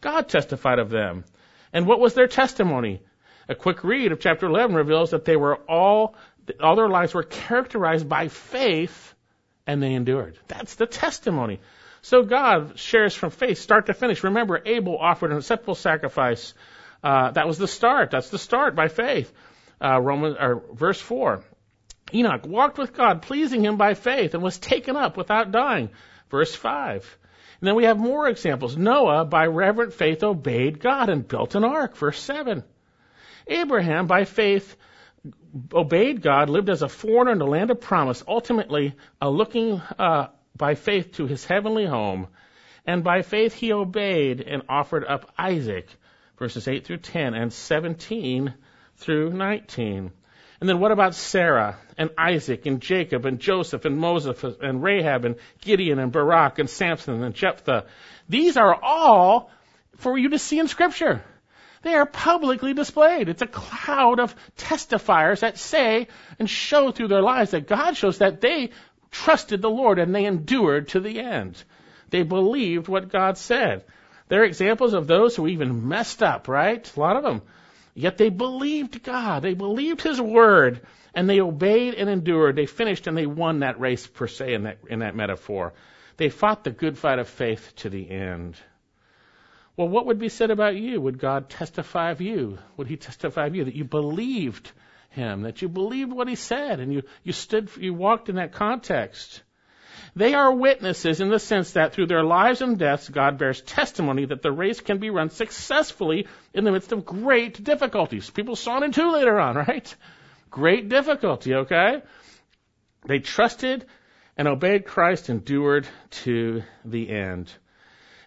[0.00, 1.24] God testified of them.
[1.72, 3.00] And what was their testimony?
[3.48, 6.16] A quick read of chapter 11 reveals that they were all,
[6.60, 9.14] all their lives were characterized by faith
[9.66, 10.38] and they endured.
[10.48, 11.60] That's the testimony.
[12.06, 14.22] So God shares from faith, start to finish.
[14.22, 16.54] Remember, Abel offered an acceptable sacrifice.
[17.02, 18.12] Uh, that was the start.
[18.12, 19.32] That's the start by faith.
[19.84, 21.42] Uh, Romans, or verse 4.
[22.14, 25.90] Enoch walked with God, pleasing him by faith, and was taken up without dying.
[26.30, 27.18] Verse 5.
[27.60, 28.76] And then we have more examples.
[28.76, 31.96] Noah, by reverent faith, obeyed God and built an ark.
[31.96, 32.62] Verse 7.
[33.48, 34.76] Abraham, by faith,
[35.72, 40.28] obeyed God, lived as a foreigner in the land of promise, ultimately uh, looking uh,
[40.56, 42.28] by faith to his heavenly home.
[42.86, 45.88] And by faith he obeyed and offered up Isaac,
[46.38, 48.54] verses 8 through 10 and 17
[48.96, 50.12] through 19.
[50.60, 55.24] And then what about Sarah and Isaac and Jacob and Joseph and Moses and Rahab
[55.24, 57.86] and Gideon and Barak and Samson and Jephthah?
[58.28, 59.50] These are all
[59.96, 61.22] for you to see in Scripture.
[61.82, 63.28] They are publicly displayed.
[63.28, 68.18] It's a cloud of testifiers that say and show through their lives that God shows
[68.18, 68.70] that they
[69.10, 71.62] trusted the Lord and they endured to the end.
[72.10, 73.84] They believed what God said.
[74.28, 76.90] They're examples of those who even messed up, right?
[76.96, 77.42] A lot of them
[77.96, 79.42] Yet they believed God.
[79.42, 80.82] They believed His word.
[81.14, 82.54] And they obeyed and endured.
[82.54, 85.72] They finished and they won that race, per se, in that, in that metaphor.
[86.18, 88.56] They fought the good fight of faith to the end.
[89.78, 91.00] Well, what would be said about you?
[91.00, 92.58] Would God testify of you?
[92.76, 94.70] Would He testify of you that you believed
[95.16, 98.52] Him, that you believed what He said, and you, you stood, you walked in that
[98.52, 99.42] context?
[100.14, 104.26] They are witnesses in the sense that through their lives and deaths, God bears testimony
[104.26, 108.30] that the race can be run successfully in the midst of great difficulties.
[108.30, 109.94] People saw it in two later on, right?
[110.50, 112.02] Great difficulty, okay?
[113.06, 113.86] They trusted
[114.36, 115.86] and obeyed Christ, endured
[116.22, 117.50] to the end.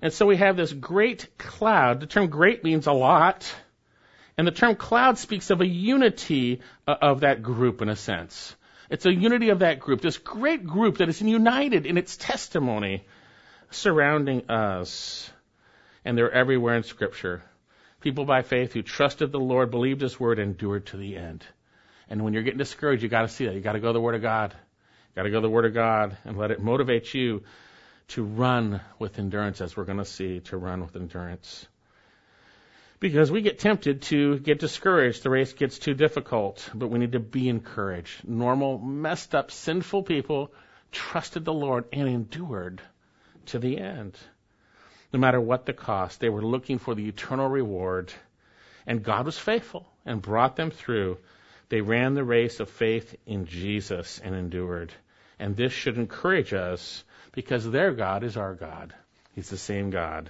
[0.02, 1.99] And so we have this great cloud.
[1.99, 3.54] The term great means a lot.
[4.39, 8.56] And the term cloud speaks of a unity uh, of that group in a sense.
[8.89, 13.04] It's a unity of that group, this great group that is united in its testimony
[13.69, 15.30] surrounding us.
[16.06, 17.43] And they're everywhere in Scripture.
[17.99, 21.43] People by faith who trusted the Lord, believed His word, endured to the end.
[22.10, 23.56] And when you're getting discouraged, you got to see that.
[23.56, 24.54] You got to go to the Word of God.
[24.54, 27.43] You got to go to the Word of God and let it motivate you
[28.15, 31.67] to run with endurance, as we're going to see, to run with endurance.
[32.99, 35.23] Because we get tempted to get discouraged.
[35.23, 38.27] The race gets too difficult, but we need to be encouraged.
[38.27, 40.51] Normal, messed up, sinful people
[40.91, 42.81] trusted the Lord and endured
[43.47, 44.17] to the end.
[45.13, 48.13] No matter what the cost, they were looking for the eternal reward,
[48.85, 51.17] and God was faithful and brought them through.
[51.69, 54.91] They ran the race of faith in Jesus and endured.
[55.39, 58.93] And this should encourage us because their God is our God.
[59.35, 60.29] He's the same God.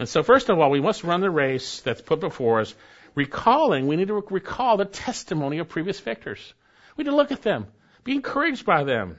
[0.00, 2.74] And so, first of all, we must run the race that's put before us,
[3.14, 6.54] recalling, we need to recall the testimony of previous victors.
[6.96, 7.66] We need to look at them,
[8.02, 9.16] be encouraged by them.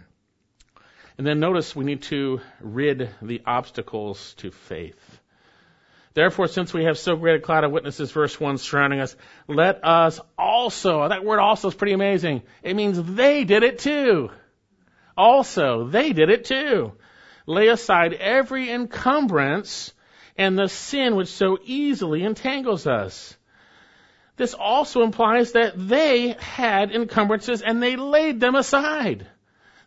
[1.19, 5.19] And then notice we need to rid the obstacles to faith.
[6.15, 9.15] Therefore, since we have so great a cloud of witnesses, verse 1 surrounding us,
[9.47, 12.41] let us also, that word also is pretty amazing.
[12.63, 14.31] It means they did it too.
[15.15, 16.93] Also, they did it too.
[17.45, 19.93] Lay aside every encumbrance
[20.41, 23.37] and the sin which so easily entangles us.
[24.37, 29.27] This also implies that they had encumbrances and they laid them aside.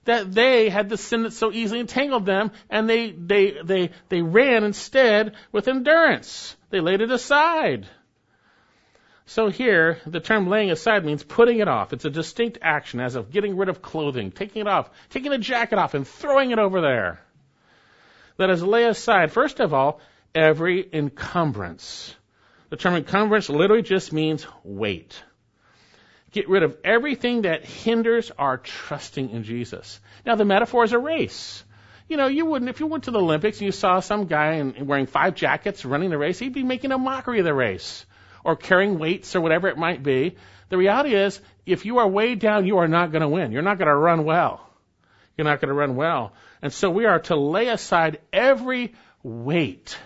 [0.05, 4.23] That they had the sin that so easily entangled them and they, they, they, they
[4.23, 6.55] ran instead with endurance.
[6.71, 7.89] They laid it aside.
[9.27, 11.93] So here, the term laying aside means putting it off.
[11.93, 15.39] It's a distinct action as of getting rid of clothing, taking it off, taking the
[15.39, 17.21] jacket off and throwing it over there.
[18.37, 20.01] That is lay aside, first of all,
[20.35, 22.15] every encumbrance.
[22.71, 25.23] The term encumbrance literally just means weight.
[26.33, 30.01] Get rid of everything that hinders our trusting in Jesus.
[30.27, 31.63] Now the metaphor is a race.
[32.09, 34.55] You know, you wouldn't, if you went to the Olympics and you saw some guy
[34.55, 38.05] in, wearing five jackets running the race, he'd be making a mockery of the race
[38.43, 40.37] or carrying weights or whatever it might be.
[40.69, 43.53] The reality is, if you are way down, you are not going to win.
[43.53, 44.69] You're not going to run well.
[45.37, 46.33] You're not going to run well.
[46.61, 49.97] And so we are to lay aside every weight,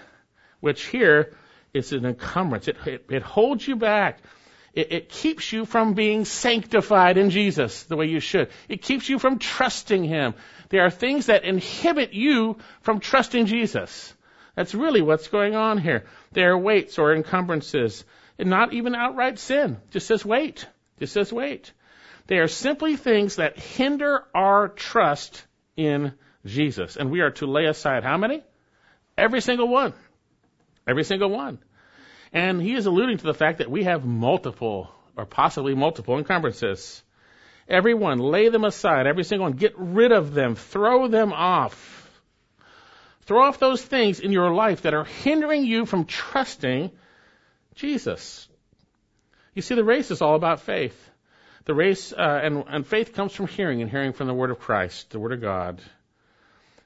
[0.61, 1.35] which here
[1.75, 2.69] is an encumbrance.
[2.69, 4.21] It, it, it holds you back.
[4.75, 8.51] It, it keeps you from being sanctified in Jesus the way you should.
[8.69, 10.35] It keeps you from trusting Him.
[10.69, 14.15] There are things that inhibit you from trusting Jesus.
[14.55, 16.05] That's really what's going on here.
[16.33, 18.05] There are weights or encumbrances
[18.39, 19.79] and not even outright sin.
[19.91, 20.67] Just says weight.
[20.99, 21.73] Just says weight.
[22.27, 25.45] They are simply things that hinder our trust
[25.77, 26.13] in
[26.45, 26.97] Jesus.
[26.97, 28.43] And we are to lay aside how many?
[29.17, 29.95] Every single one.
[30.89, 31.59] Every single one.
[32.33, 37.03] And he is alluding to the fact that we have multiple, or possibly multiple encumbrances.
[37.69, 39.07] Every one, lay them aside.
[39.07, 40.55] Every single one, get rid of them.
[40.55, 42.21] Throw them off.
[43.23, 46.91] Throw off those things in your life that are hindering you from trusting
[47.75, 48.49] Jesus.
[49.53, 50.99] You see, the race is all about faith.
[51.67, 54.59] The race, uh, and, and faith comes from hearing, and hearing from the Word of
[54.59, 55.83] Christ, the Word of God.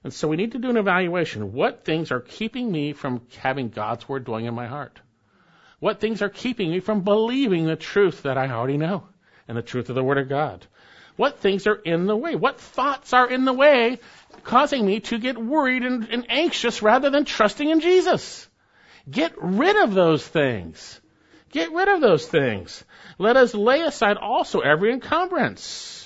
[0.05, 1.53] And so we need to do an evaluation.
[1.53, 5.01] What things are keeping me from having God's Word dwelling in my heart?
[5.79, 9.05] What things are keeping me from believing the truth that I already know
[9.49, 10.67] and the truth of the Word of God?
[11.17, 12.35] What things are in the way?
[12.35, 14.01] What thoughts are in the way
[14.45, 18.49] causing me to get worried and, and anxious rather than trusting in Jesus?
[19.11, 21.01] Get rid of those things.
[21.51, 22.83] Get rid of those things.
[23.19, 26.02] Let us lay aside also every encumbrance.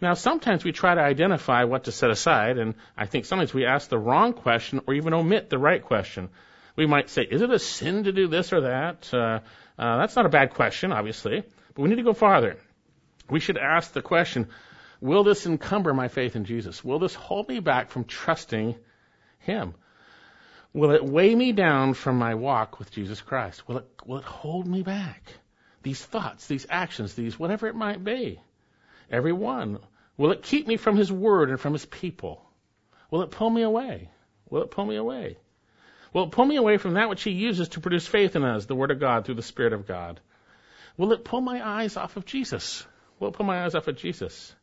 [0.00, 3.66] Now, sometimes we try to identify what to set aside, and I think sometimes we
[3.66, 6.30] ask the wrong question or even omit the right question.
[6.74, 9.12] We might say, is it a sin to do this or that?
[9.12, 9.40] Uh,
[9.78, 11.42] uh, that's not a bad question, obviously,
[11.74, 12.56] but we need to go farther.
[13.28, 14.48] We should ask the question,
[15.00, 16.82] will this encumber my faith in Jesus?
[16.82, 18.76] Will this hold me back from trusting
[19.40, 19.74] Him?
[20.72, 23.68] Will it weigh me down from my walk with Jesus Christ?
[23.68, 25.22] Will it, will it hold me back?
[25.82, 28.40] These thoughts, these actions, these whatever it might be.
[29.10, 29.80] Every one.
[30.20, 32.44] Will it keep me from His Word and from His people?
[33.10, 34.10] Will it pull me away?
[34.50, 35.38] Will it pull me away?
[36.12, 38.66] Will it pull me away from that which He uses to produce faith in us,
[38.66, 40.20] the Word of God, through the Spirit of God?
[40.98, 42.86] Will it pull my eyes off of Jesus?
[43.18, 44.54] Will it pull my eyes off of Jesus?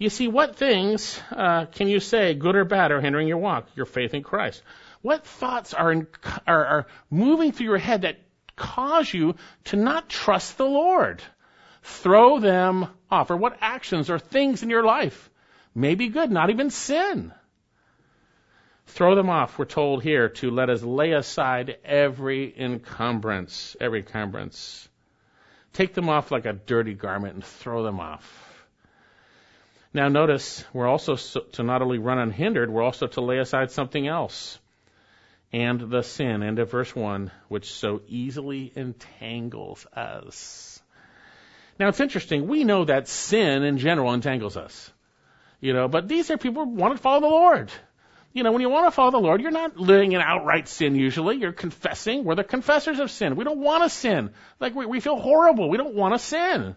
[0.00, 3.68] You see, what things uh, can you say, good or bad, are hindering your walk,
[3.76, 4.64] your faith in Christ?
[5.00, 6.08] What thoughts are, in,
[6.44, 8.18] are, are moving through your head that
[8.56, 9.36] cause you
[9.66, 11.22] to not trust the Lord?
[11.86, 13.30] Throw them off.
[13.30, 15.30] Or what actions or things in your life
[15.72, 17.32] may be good, not even sin.
[18.88, 24.88] Throw them off, we're told here, to let us lay aside every encumbrance, every encumbrance.
[25.74, 28.66] Take them off like a dirty garment and throw them off.
[29.94, 34.08] Now notice, we're also to not only run unhindered, we're also to lay aside something
[34.08, 34.58] else.
[35.52, 40.75] And the sin, end of verse 1, which so easily entangles us.
[41.78, 44.92] Now it's interesting, we know that sin in general entangles us.
[45.60, 47.72] You know, but these are people who want to follow the Lord.
[48.32, 50.94] You know, when you want to follow the Lord, you're not living in outright sin
[50.94, 51.36] usually.
[51.36, 52.24] You're confessing.
[52.24, 53.36] We're the confessors of sin.
[53.36, 54.30] We don't want to sin.
[54.60, 55.70] Like we, we feel horrible.
[55.70, 56.76] We don't want to sin.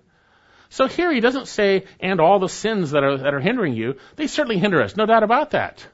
[0.69, 3.95] So here he doesn't say, and all the sins that are, that are hindering you.
[4.15, 4.95] They certainly hinder us.
[4.95, 5.85] No doubt about that.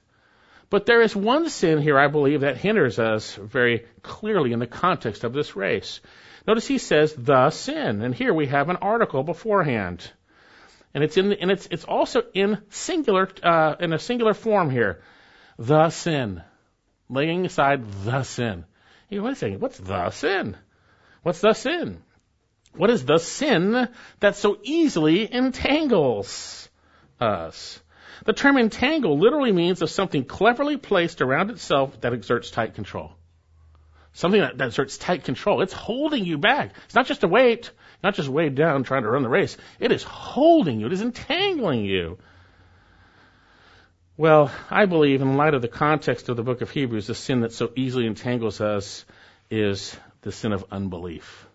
[0.69, 4.67] But there is one sin here, I believe, that hinders us very clearly in the
[4.67, 6.01] context of this race.
[6.47, 10.09] Notice he says the sin, and here we have an article beforehand,
[10.93, 15.01] and it's in and it's it's also in singular uh, in a singular form here,
[15.57, 16.43] the sin,
[17.09, 18.65] laying aside the sin.
[19.09, 20.55] You wait a second, what's the sin?
[21.23, 22.01] What's the sin?
[22.73, 23.87] What is the sin
[24.19, 26.69] that so easily entangles
[27.19, 27.81] us?
[28.25, 33.13] The term entangle literally means of something cleverly placed around itself that exerts tight control.
[34.15, 35.61] Something that, that exerts tight control.
[35.61, 36.71] It's holding you back.
[36.85, 39.57] It's not just a weight, not just weighed down trying to run the race.
[39.77, 40.85] It is holding you.
[40.85, 42.17] It is entangling you.
[44.15, 47.41] Well, I believe in light of the context of the book of Hebrews, the sin
[47.41, 49.03] that so easily entangles us
[49.51, 51.45] is the sin of unbelief.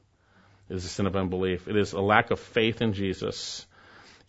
[0.68, 1.66] It is the sin of unbelief.
[1.66, 3.66] It is a lack of faith in Jesus.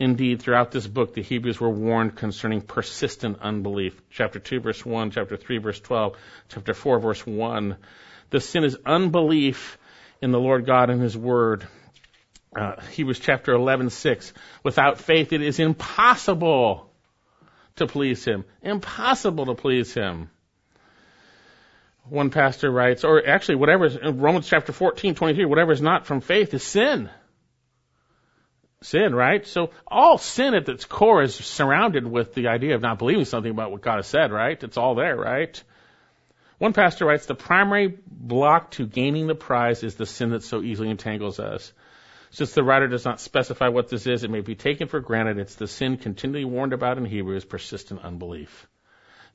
[0.02, 4.02] Indeed, throughout this book, the Hebrews were warned concerning persistent unbelief.
[4.10, 6.18] Chapter 2, verse 1, chapter 3, verse 12,
[6.50, 7.78] chapter 4, verse 1.
[8.32, 9.78] The sin is unbelief
[10.20, 11.68] in the Lord God and His Word.
[12.60, 14.34] Uh, Hebrews chapter 11, 6.
[14.64, 16.90] Without faith, it is impossible
[17.76, 18.44] to please Him.
[18.64, 20.32] Impossible to please Him.
[22.10, 26.56] One pastor writes, or actually, whatever, Romans chapter 14, 23, whatever is not from faith
[26.56, 27.12] is sin
[28.82, 29.46] sin, right?
[29.46, 33.52] So all sin at its core is surrounded with the idea of not believing something
[33.52, 34.62] about what God has said, right?
[34.62, 35.62] It's all there, right?
[36.58, 40.62] One pastor writes, the primary block to gaining the prize is the sin that so
[40.62, 41.74] easily entangles us.
[42.32, 45.38] Since the writer does not specify what this is, it may be taken for granted
[45.38, 48.68] it's the sin continually warned about in Hebrews, persistent unbelief.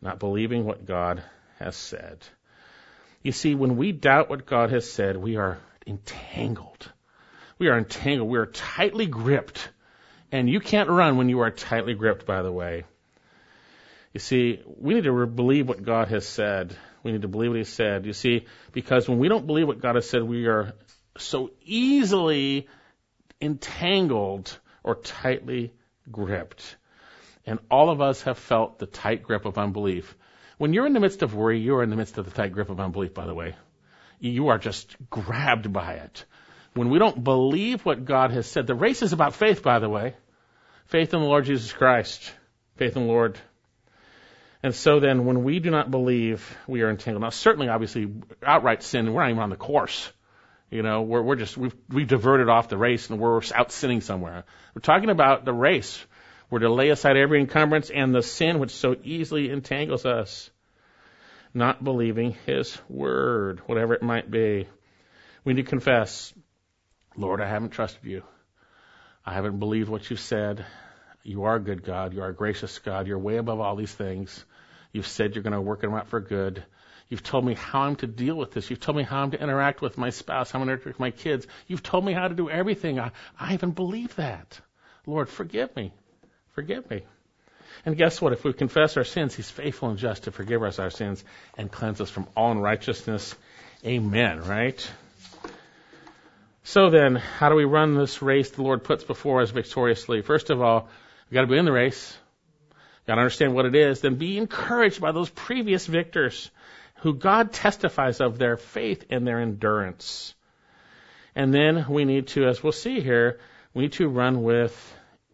[0.00, 1.22] Not believing what God
[1.58, 2.18] has said.
[3.22, 6.90] You see, when we doubt what God has said, we are entangled
[7.58, 8.28] we are entangled.
[8.28, 9.68] We are tightly gripped.
[10.32, 12.84] And you can't run when you are tightly gripped, by the way.
[14.12, 16.76] You see, we need to believe what God has said.
[17.02, 18.06] We need to believe what He said.
[18.06, 20.74] You see, because when we don't believe what God has said, we are
[21.18, 22.66] so easily
[23.40, 25.72] entangled or tightly
[26.10, 26.76] gripped.
[27.46, 30.16] And all of us have felt the tight grip of unbelief.
[30.58, 32.70] When you're in the midst of worry, you're in the midst of the tight grip
[32.70, 33.54] of unbelief, by the way.
[34.18, 36.24] You are just grabbed by it
[36.76, 39.88] when we don't believe what God has said, the race is about faith, by the
[39.88, 40.14] way.
[40.84, 42.30] Faith in the Lord Jesus Christ.
[42.76, 43.38] Faith in the Lord.
[44.62, 47.22] And so then, when we do not believe, we are entangled.
[47.22, 48.12] Now, certainly, obviously,
[48.44, 50.12] outright sin, we're not even on the course.
[50.70, 54.02] You know, we're, we're just, we've, we've diverted off the race and we're out sinning
[54.02, 54.44] somewhere.
[54.74, 56.04] We're talking about the race.
[56.50, 60.50] We're to lay aside every encumbrance and the sin which so easily entangles us.
[61.54, 64.68] Not believing His word, whatever it might be.
[65.44, 66.34] We need to confess
[67.16, 68.22] Lord, I haven't trusted you.
[69.24, 70.64] I haven't believed what you've said.
[71.22, 72.14] You are a good God.
[72.14, 73.06] You are a gracious God.
[73.06, 74.44] You're way above all these things.
[74.92, 76.64] You've said you're going to work them out for good.
[77.08, 78.68] You've told me how I'm to deal with this.
[78.68, 81.00] You've told me how I'm to interact with my spouse, how I'm to interact with
[81.00, 81.46] my kids.
[81.66, 82.98] You've told me how to do everything.
[82.98, 84.60] I, I haven't believed that.
[85.06, 85.92] Lord, forgive me.
[86.54, 87.04] Forgive me.
[87.84, 88.32] And guess what?
[88.32, 91.24] If we confess our sins, He's faithful and just to forgive us our sins
[91.56, 93.34] and cleanse us from all unrighteousness.
[93.84, 94.90] Amen, right?
[96.66, 100.20] So then, how do we run this race the Lord puts before us victoriously?
[100.20, 100.88] First of all,
[101.30, 102.18] we've got to be in the race.
[103.06, 104.00] Got to understand what it is.
[104.00, 106.50] Then be encouraged by those previous victors
[107.02, 110.34] who God testifies of their faith and their endurance.
[111.36, 113.38] And then we need to, as we'll see here,
[113.72, 114.74] we need to run with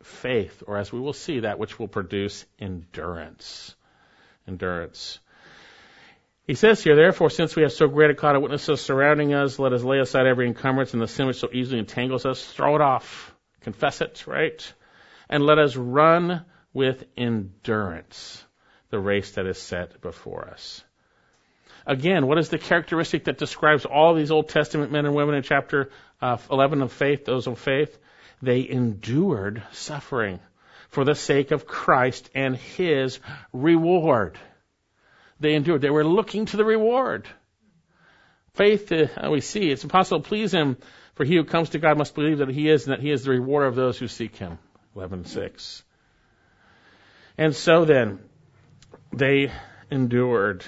[0.02, 3.74] faith, or as we will see, that which will produce endurance.
[4.46, 5.18] Endurance.
[6.52, 9.58] He says here, therefore, since we have so great a cloud of witnesses surrounding us,
[9.58, 12.44] let us lay aside every encumbrance and the sin which so easily entangles us.
[12.44, 13.34] Throw it off.
[13.62, 14.74] Confess it, right?
[15.30, 16.44] And let us run
[16.74, 18.44] with endurance
[18.90, 20.84] the race that is set before us.
[21.86, 25.42] Again, what is the characteristic that describes all these Old Testament men and women in
[25.42, 25.88] chapter
[26.20, 27.98] uh, 11 of faith, those of faith?
[28.42, 30.38] they endured suffering
[30.90, 33.20] for the sake of Christ and his
[33.54, 34.38] reward.
[35.42, 35.80] They endured.
[35.80, 37.26] They were looking to the reward.
[38.54, 40.76] Faith, uh, we see, it's impossible to please him,
[41.14, 43.24] for he who comes to God must believe that he is, and that he is
[43.24, 44.58] the rewarder of those who seek him.
[44.94, 45.82] 11.6.
[47.38, 48.20] And so then,
[49.12, 49.50] they
[49.90, 50.64] endured.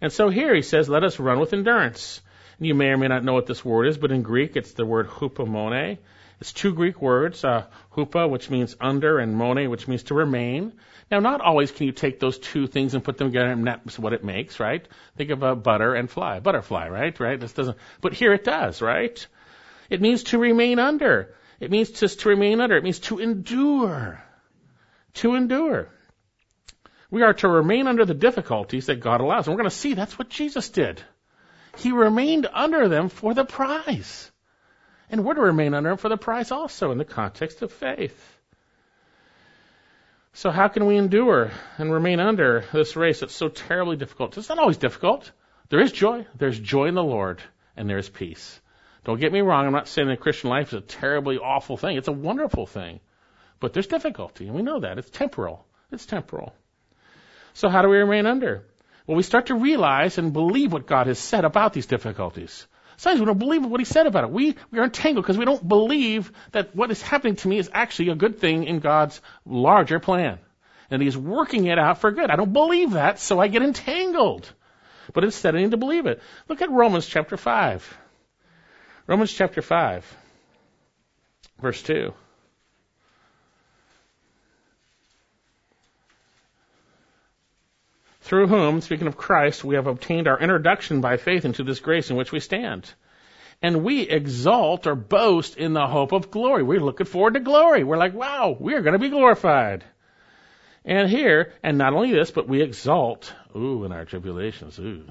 [0.00, 2.20] And so here he says, let us run with endurance.
[2.58, 4.72] And you may or may not know what this word is, but in Greek it's
[4.72, 5.98] the word hupomone.
[6.40, 10.72] It's two Greek words, uh, hupa, which means under, and mone, which means to remain.
[11.10, 13.98] Now, not always can you take those two things and put them together, and that's
[13.98, 14.86] what it makes, right?
[15.16, 17.18] Think of a butter and fly, butterfly, right?
[17.18, 17.38] Right?
[17.38, 19.24] This doesn't, but here it does, right?
[19.88, 21.34] It means to remain under.
[21.60, 22.76] It means just to remain under.
[22.76, 24.22] It means to endure.
[25.14, 25.88] To endure.
[27.10, 29.46] We are to remain under the difficulties that God allows.
[29.46, 31.00] And we're going to see that's what Jesus did.
[31.76, 34.30] He remained under them for the prize.
[35.08, 38.35] And we're to remain under them for the prize also in the context of faith.
[40.36, 44.36] So how can we endure and remain under this race that's so terribly difficult?
[44.36, 45.32] It's not always difficult.
[45.70, 46.26] There is joy.
[46.36, 47.40] There's joy in the Lord
[47.74, 48.60] and there's peace.
[49.04, 49.64] Don't get me wrong.
[49.64, 51.96] I'm not saying the Christian life is a terribly awful thing.
[51.96, 53.00] It's a wonderful thing.
[53.60, 54.98] But there's difficulty and we know that.
[54.98, 55.64] It's temporal.
[55.90, 56.54] It's temporal.
[57.54, 58.66] So how do we remain under?
[59.06, 62.66] Well, we start to realize and believe what God has said about these difficulties.
[62.96, 64.30] Sometimes we don't believe what he said about it.
[64.30, 67.70] We, we are entangled because we don't believe that what is happening to me is
[67.72, 70.38] actually a good thing in God's larger plan.
[70.90, 72.30] And he's working it out for good.
[72.30, 74.50] I don't believe that, so I get entangled.
[75.12, 76.22] But instead I need to believe it.
[76.48, 77.98] Look at Romans chapter 5.
[79.06, 80.16] Romans chapter 5,
[81.60, 82.12] verse 2.
[88.26, 92.10] Through whom, speaking of Christ, we have obtained our introduction by faith into this grace
[92.10, 92.92] in which we stand.
[93.62, 96.64] And we exalt or boast in the hope of glory.
[96.64, 97.84] We're looking forward to glory.
[97.84, 99.84] We're like, wow, we're going to be glorified.
[100.84, 105.04] And here, and not only this, but we exalt, ooh, in our tribulations, ooh.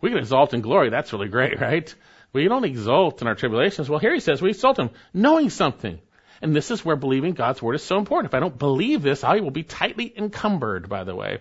[0.00, 0.90] We can exalt in glory.
[0.90, 1.92] That's really great, right?
[2.32, 3.90] We don't exalt in our tribulations.
[3.90, 5.98] Well, here he says we exalt him, knowing something.
[6.40, 8.30] And this is where believing God's word is so important.
[8.30, 11.40] If I don't believe this, I will be tightly encumbered, by the way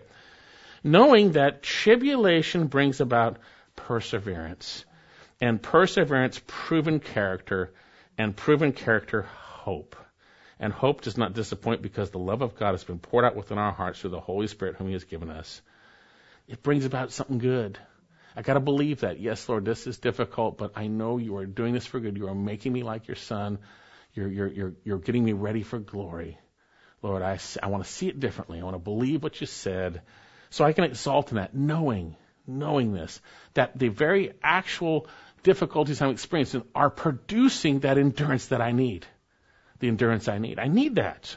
[0.83, 3.37] knowing that tribulation brings about
[3.75, 4.85] perseverance,
[5.39, 7.73] and perseverance, proven character,
[8.17, 9.95] and proven character, hope.
[10.59, 13.57] And hope does not disappoint because the love of God has been poured out within
[13.57, 15.61] our hearts through the Holy Spirit whom He has given us.
[16.47, 17.79] It brings about something good.
[18.35, 19.19] I gotta believe that.
[19.19, 22.17] Yes, Lord, this is difficult, but I know you are doing this for good.
[22.17, 23.59] You are making me like your son.
[24.13, 26.37] You're, you're, you're, you're getting me ready for glory.
[27.01, 28.59] Lord, I, I want to see it differently.
[28.59, 30.01] I want to believe what you said.
[30.51, 33.19] So I can exalt in that, knowing, knowing this,
[33.53, 35.07] that the very actual
[35.43, 39.05] difficulties I'm experiencing are producing that endurance that I need.
[39.79, 40.59] The endurance I need.
[40.59, 41.35] I need that.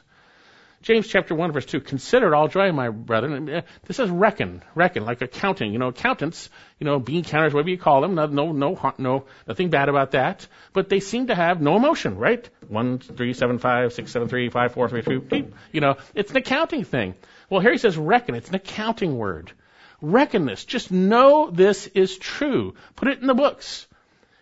[0.83, 3.49] James chapter 1 verse 2, consider it all joy, my brethren.
[3.49, 5.73] Uh, this is reckon, reckon, like accounting.
[5.73, 9.25] You know, accountants, you know, bean counters, whatever you call them, no, no, no, no,
[9.49, 10.47] nothing bad about that.
[10.75, 12.47] But they seem to have no emotion, right?
[12.69, 16.37] One, three, seven, five, six, seven, three, five, four, three, two, you know, it's an
[16.37, 17.15] accounting thing.
[17.51, 18.35] Well, here he says reckon.
[18.35, 19.53] It's an accounting word.
[20.01, 20.65] Reckon this.
[20.65, 22.75] Just know this is true.
[22.97, 23.87] Put it in the books.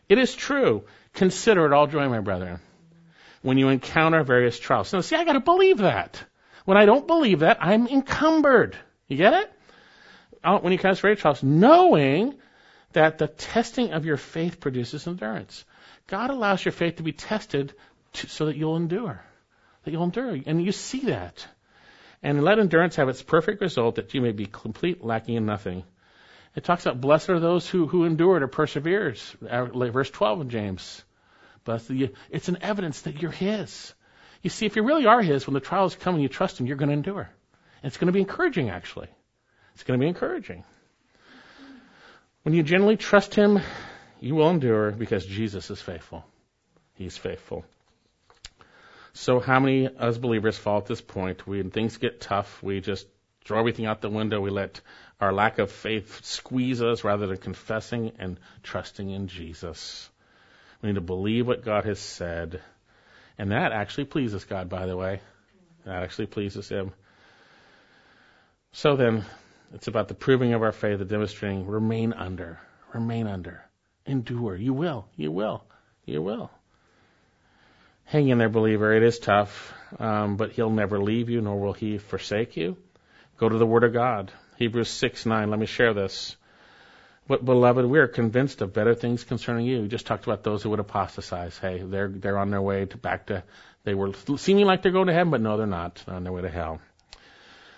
[0.09, 0.85] It is true.
[1.15, 2.61] Consider it all joy, my brethren,
[3.43, 4.93] when you encounter various trials.
[4.93, 6.23] Now, see, I got to believe that.
[6.65, 8.77] When I don't believe that, I'm encumbered.
[9.09, 9.53] You get it?
[10.43, 12.35] Uh, when you encounter various trials, knowing
[12.93, 15.65] that the testing of your faith produces endurance.
[16.07, 17.75] God allows your faith to be tested
[18.15, 19.23] to, so that you'll endure.
[19.85, 20.39] That you'll endure.
[20.47, 21.47] And you see that.
[22.23, 25.83] And let endurance have its perfect result that you may be complete, lacking in nothing.
[26.55, 29.35] It talks about blessed are those who, who endure or perseveres.
[29.49, 31.03] Uh, verse 12 of James.
[31.65, 31.93] Blessed.
[32.31, 33.95] It's an evidence that you're His.
[34.43, 36.67] You see, if you really are His, when the trials come and you trust Him,
[36.67, 37.31] you're going to endure.
[37.83, 39.09] And it's going to be encouraging, actually.
[39.75, 40.65] It's going to be encouraging.
[42.43, 43.61] When you genuinely trust Him,
[44.21, 46.25] you will endure because Jesus is faithful.
[46.95, 47.65] He's faithful.
[49.15, 51.47] So how many us believers fall at this point?
[51.47, 53.07] When things get tough, we just
[53.45, 54.41] throw everything out the window.
[54.41, 54.81] We let
[55.21, 60.09] our lack of faith squeeze us rather than confessing and trusting in Jesus.
[60.81, 62.61] We need to believe what God has said.
[63.39, 65.21] And that actually pleases God, by the way.
[65.85, 66.93] That actually pleases Him.
[68.73, 69.25] So then,
[69.75, 72.61] it's about the proving of our faith, the demonstrating, remain under,
[72.95, 73.63] remain under,
[74.07, 74.57] endure.
[74.57, 75.65] You will, you will,
[76.05, 76.51] you will.
[78.13, 78.93] Hang in there, believer.
[78.93, 82.77] It is tough, um, but He'll never leave you, nor will He forsake you.
[83.39, 84.31] Go to the Word of God.
[84.59, 85.49] Hebrews 6 9.
[85.49, 86.37] Let me share this.
[87.27, 89.81] But beloved, we are convinced of better things concerning you.
[89.81, 91.57] We just talked about those who would apostatize.
[91.57, 93.45] Hey, they're they're on their way to back to
[93.85, 96.03] they were seeming like they're going to heaven, but no, they're not.
[96.05, 96.83] They're on their way to hell.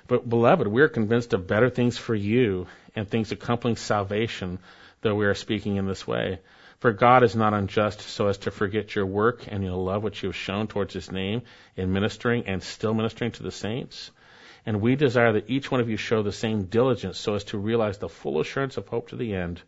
[0.09, 2.67] But beloved, we are convinced of better things for you
[2.97, 4.59] and things accompanying salvation,
[5.01, 6.41] though we are speaking in this way.
[6.85, 10.23] For God is not unjust so as to forget your work and your love which
[10.23, 11.41] you have shown towards his name
[11.77, 14.11] in ministering and still ministering to the saints.
[14.67, 17.57] And we desire that each one of you show the same diligence so as to
[17.57, 19.63] realize the full assurance of hope to the end,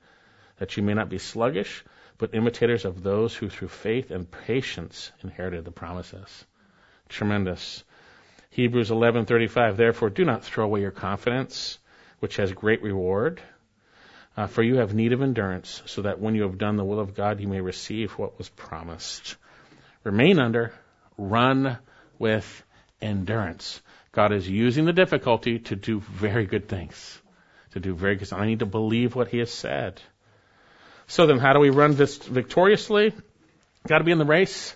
[0.58, 1.86] that you may not be sluggish,
[2.18, 6.44] but imitators of those who through faith and patience inherited the promises.
[7.08, 7.82] Tremendous.
[8.50, 11.78] Hebrews 11:35 Therefore do not throw away your confidence,
[12.18, 13.40] which has great reward,
[14.36, 17.00] uh, for you have need of endurance, so that when you have done the will
[17.00, 19.36] of God, you may receive what was promised.
[20.04, 20.74] Remain under,
[21.16, 21.78] run
[22.18, 22.64] with
[23.00, 23.80] endurance.
[24.12, 27.20] God is using the difficulty to do very good things.
[27.72, 28.28] To do very good.
[28.28, 28.40] things.
[28.40, 30.00] I need to believe what He has said.
[31.06, 33.12] So then, how do we run this victoriously?
[33.86, 34.74] Got to be in the race.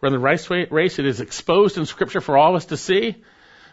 [0.00, 0.50] Run the race.
[0.50, 0.98] Race.
[0.98, 3.22] It is exposed in Scripture for all of us to see.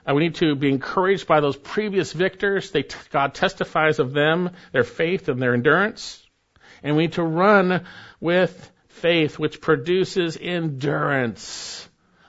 [0.08, 2.72] Uh, we need to be encouraged by those previous victors.
[2.72, 6.26] They, God testifies of them, their faith and their endurance.
[6.84, 7.86] And we need to run
[8.20, 11.88] with faith, which produces endurance.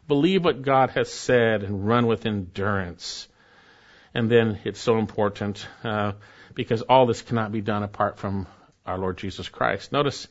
[0.08, 3.28] Believe what God has said and run with endurance.
[4.14, 6.12] And then it's so important uh,
[6.54, 8.46] because all this cannot be done apart from
[8.84, 9.92] our Lord Jesus Christ.
[9.92, 10.26] Notice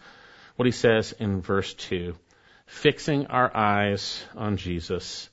[0.58, 2.16] what he says in verse 2
[2.66, 5.29] fixing our eyes on Jesus,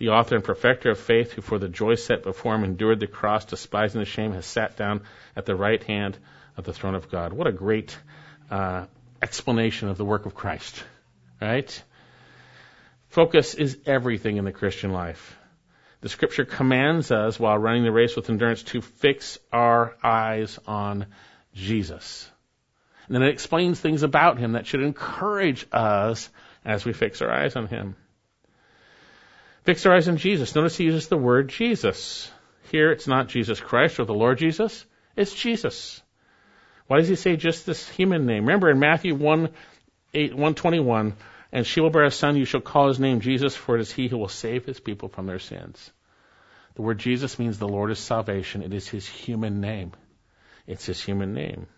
[0.00, 3.06] the author and perfecter of faith, who for the joy set before him endured the
[3.06, 5.02] cross, despising the shame, has sat down
[5.36, 6.16] at the right hand
[6.56, 7.34] of the throne of God.
[7.34, 7.96] What a great
[8.50, 8.86] uh,
[9.20, 10.82] explanation of the work of Christ,
[11.38, 11.82] right?
[13.08, 15.36] Focus is everything in the Christian life.
[16.00, 21.08] The scripture commands us, while running the race with endurance, to fix our eyes on
[21.52, 22.26] Jesus.
[23.06, 26.30] And then it explains things about him that should encourage us
[26.64, 27.96] as we fix our eyes on him.
[29.70, 30.56] Fix our eyes on Jesus.
[30.56, 32.28] Notice he uses the word Jesus.
[32.72, 36.02] Here it's not Jesus Christ or the Lord Jesus, it's Jesus.
[36.88, 38.46] Why does he say just this human name?
[38.46, 39.48] Remember in Matthew 1,
[40.12, 41.14] 8, 121,
[41.52, 43.92] and she will bear a son, you shall call his name Jesus, for it is
[43.92, 45.92] he who will save his people from their sins.
[46.74, 48.64] The word Jesus means the Lord is salvation.
[48.64, 49.92] It is his human name.
[50.66, 51.68] It's his human name.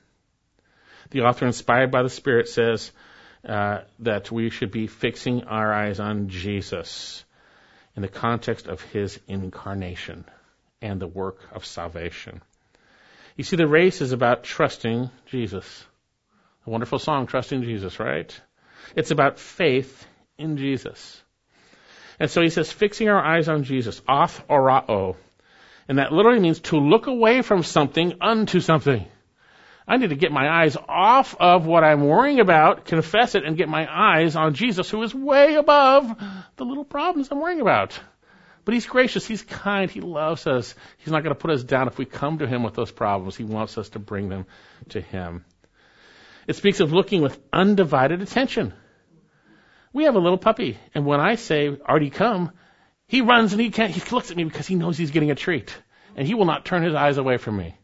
[1.11, 2.90] The author, inspired by the Spirit, says
[3.47, 7.26] uh, that we should be fixing our eyes on Jesus
[7.97, 10.24] in the context of his incarnation
[10.80, 12.40] and the work of salvation.
[13.36, 15.84] You see, the race is about trusting Jesus.
[16.66, 18.40] A wonderful song, Trusting Jesus, right?
[18.95, 20.07] It's about faith
[20.38, 21.22] in Jesus.
[22.18, 25.16] And so he says, fixing our eyes on Jesus, aphorao.
[25.88, 29.07] And that literally means to look away from something unto something.
[29.86, 33.56] I need to get my eyes off of what I'm worrying about, confess it, and
[33.56, 36.16] get my eyes on Jesus, who is way above
[36.56, 37.98] the little problems I'm worrying about.
[38.64, 40.74] But He's gracious, He's kind, He loves us.
[40.98, 43.36] He's not going to put us down if we come to Him with those problems.
[43.36, 44.46] He wants us to bring them
[44.90, 45.44] to Him.
[46.46, 48.72] It speaks of looking with undivided attention.
[49.92, 52.52] We have a little puppy, and when I say, Artie, come,
[53.06, 55.34] he runs and he can't, he looks at me because he knows he's getting a
[55.34, 55.76] treat.
[56.16, 57.76] And he will not turn his eyes away from me.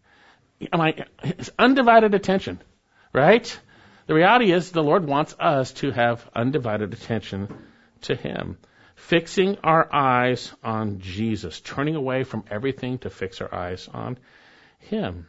[0.73, 2.61] My, his undivided attention,
[3.13, 3.61] right?
[4.07, 7.55] The reality is the Lord wants us to have undivided attention
[8.03, 8.59] to Him.
[8.97, 14.19] Fixing our eyes on Jesus, turning away from everything to fix our eyes on
[14.79, 15.27] Him.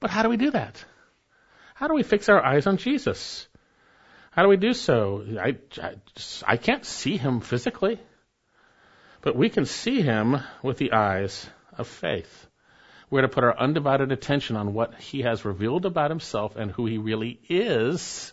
[0.00, 0.82] But how do we do that?
[1.74, 3.48] How do we fix our eyes on Jesus?
[4.30, 5.24] How do we do so?
[5.40, 5.94] I, I,
[6.46, 7.98] I can't see him physically,
[9.22, 12.46] but we can see him with the eyes of faith.
[13.10, 16.86] We're to put our undivided attention on what he has revealed about himself and who
[16.86, 18.32] he really is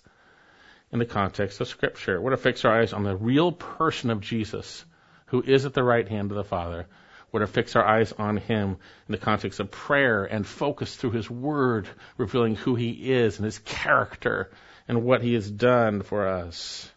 [0.92, 2.20] in the context of Scripture.
[2.20, 4.84] We're to fix our eyes on the real person of Jesus,
[5.28, 6.88] who is at the right hand of the Father,
[7.34, 11.12] we're to fix our eyes on Him in the context of prayer and focus through
[11.12, 14.52] His Word, revealing who He is and His character
[14.88, 16.90] and what He has done for us.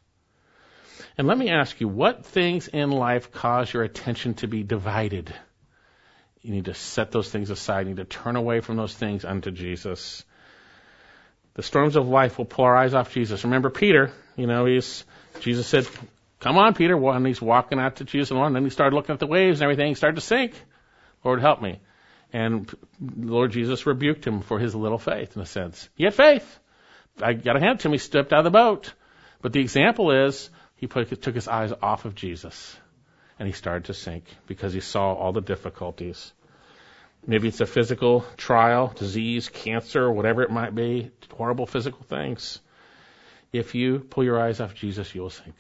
[1.17, 5.35] And let me ask you, what things in life cause your attention to be divided?
[6.47, 7.89] You need to set those things aside.
[7.89, 10.25] You need to turn away from those things unto Jesus.
[11.55, 13.43] The storms of life will pull our eyes off Jesus.
[13.43, 15.05] Remember Peter, you know, he's,
[15.41, 15.89] Jesus said,
[16.39, 16.97] Come on, Peter.
[16.97, 19.65] And he's walking out to Jesus and then he started looking at the waves and
[19.65, 19.89] everything.
[19.89, 20.55] He started to sink.
[21.25, 21.81] Lord, help me.
[22.33, 25.89] And Lord Jesus rebuked him for his little faith, in a sense.
[25.97, 26.61] He had faith.
[27.21, 27.93] I got to hand to him.
[27.93, 28.93] He stepped out of the boat.
[29.43, 32.77] But the example is he put, took his eyes off of Jesus
[33.39, 36.33] and he started to sink because he saw all the difficulties.
[37.27, 42.61] Maybe it's a physical trial, disease, cancer, whatever it might be, horrible physical things.
[43.53, 45.57] If you pull your eyes off Jesus, you will sink.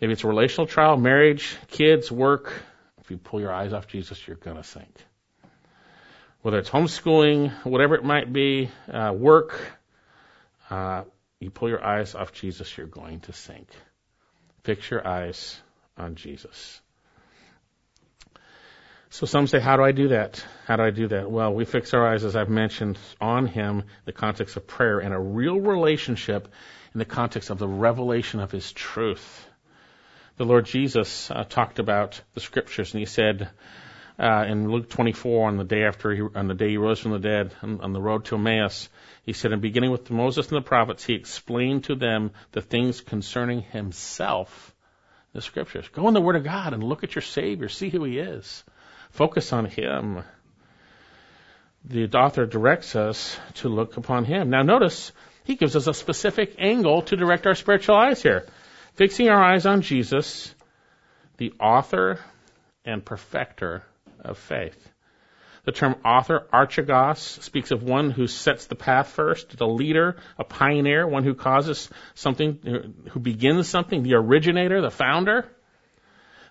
[0.00, 2.52] Maybe it's a relational trial, marriage, kids, work.
[3.00, 4.94] If you pull your eyes off Jesus, you're going to sink.
[6.42, 9.58] Whether it's homeschooling, whatever it might be, uh, work,
[10.68, 11.04] uh,
[11.40, 13.68] you pull your eyes off Jesus, you're going to sink.
[14.64, 15.58] Fix your eyes
[15.96, 16.80] on Jesus.
[19.16, 20.44] So some say, how do I do that?
[20.66, 21.30] How do I do that?
[21.30, 25.14] Well, we fix our eyes, as I've mentioned, on Him, the context of prayer, and
[25.14, 26.48] a real relationship
[26.92, 29.48] in the context of the revelation of His truth.
[30.36, 33.48] The Lord Jesus uh, talked about the Scriptures, and He said
[34.18, 37.12] uh, in Luke 24, on the day after he, on the day He rose from
[37.12, 38.90] the dead, on, on the road to Emmaus,
[39.24, 43.00] He said, in beginning with Moses and the prophets, He explained to them the things
[43.00, 44.74] concerning Himself,
[45.32, 45.88] the Scriptures.
[45.94, 48.62] Go in the Word of God and look at your Savior, see who He is.
[49.10, 50.22] Focus on Him.
[51.84, 54.50] The author directs us to look upon Him.
[54.50, 55.12] Now notice,
[55.44, 58.46] he gives us a specific angle to direct our spiritual eyes here.
[58.94, 60.52] Fixing our eyes on Jesus,
[61.36, 62.18] the author
[62.84, 63.84] and perfecter
[64.20, 64.90] of faith.
[65.64, 70.44] The term author, archegos, speaks of one who sets the path first, the leader, a
[70.44, 75.48] pioneer, one who causes something, who begins something, the originator, the founder.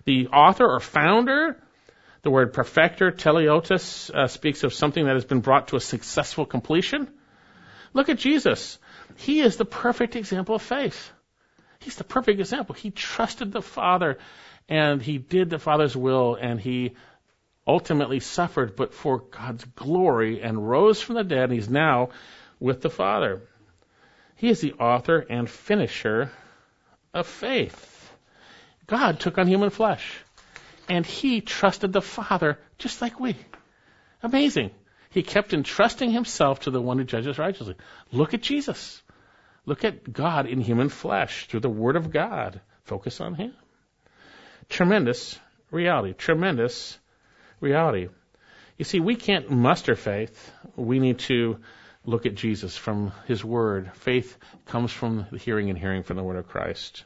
[0.04, 1.56] The author or founder
[2.26, 6.44] the word perfecter, teleiotes, uh, speaks of something that has been brought to a successful
[6.44, 7.08] completion.
[7.92, 8.80] Look at Jesus.
[9.14, 11.12] He is the perfect example of faith.
[11.78, 12.74] He's the perfect example.
[12.74, 14.18] He trusted the Father
[14.68, 16.96] and he did the Father's will and he
[17.64, 21.44] ultimately suffered, but for God's glory and rose from the dead.
[21.44, 22.08] And he's now
[22.58, 23.42] with the Father.
[24.34, 26.32] He is the author and finisher
[27.14, 28.10] of faith.
[28.88, 30.24] God took on human flesh
[30.88, 33.36] and he trusted the Father just like we.
[34.22, 34.70] Amazing.
[35.10, 37.76] He kept entrusting himself to the one who judges righteously.
[38.12, 39.02] Look at Jesus.
[39.64, 42.60] Look at God in human flesh through the Word of God.
[42.84, 43.52] Focus on Him.
[44.68, 45.38] Tremendous
[45.70, 46.12] reality.
[46.12, 46.98] Tremendous
[47.60, 48.08] reality.
[48.78, 50.52] You see, we can't muster faith.
[50.76, 51.58] We need to
[52.04, 53.90] look at Jesus from His Word.
[53.94, 57.04] Faith comes from hearing and hearing from the Word of Christ.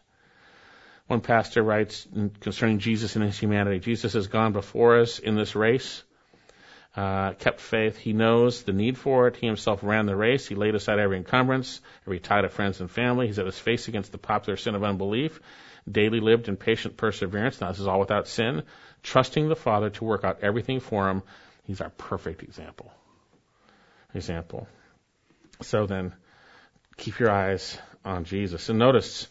[1.11, 2.07] One pastor writes
[2.39, 6.05] concerning Jesus and his humanity Jesus has gone before us in this race,
[6.95, 7.97] uh, kept faith.
[7.97, 9.35] He knows the need for it.
[9.35, 10.47] He himself ran the race.
[10.47, 13.27] He laid aside every encumbrance, every tie to friends and family.
[13.27, 15.41] He set his face against the popular sin of unbelief,
[15.91, 17.61] daily lived in patient perseverance.
[17.61, 18.63] Now, this is all without sin,
[19.03, 21.25] trusting the Father to work out everything for him.
[21.65, 22.93] He's our perfect example.
[24.15, 24.69] Example.
[25.61, 26.15] So then,
[26.97, 28.69] keep your eyes on Jesus.
[28.69, 29.27] And notice,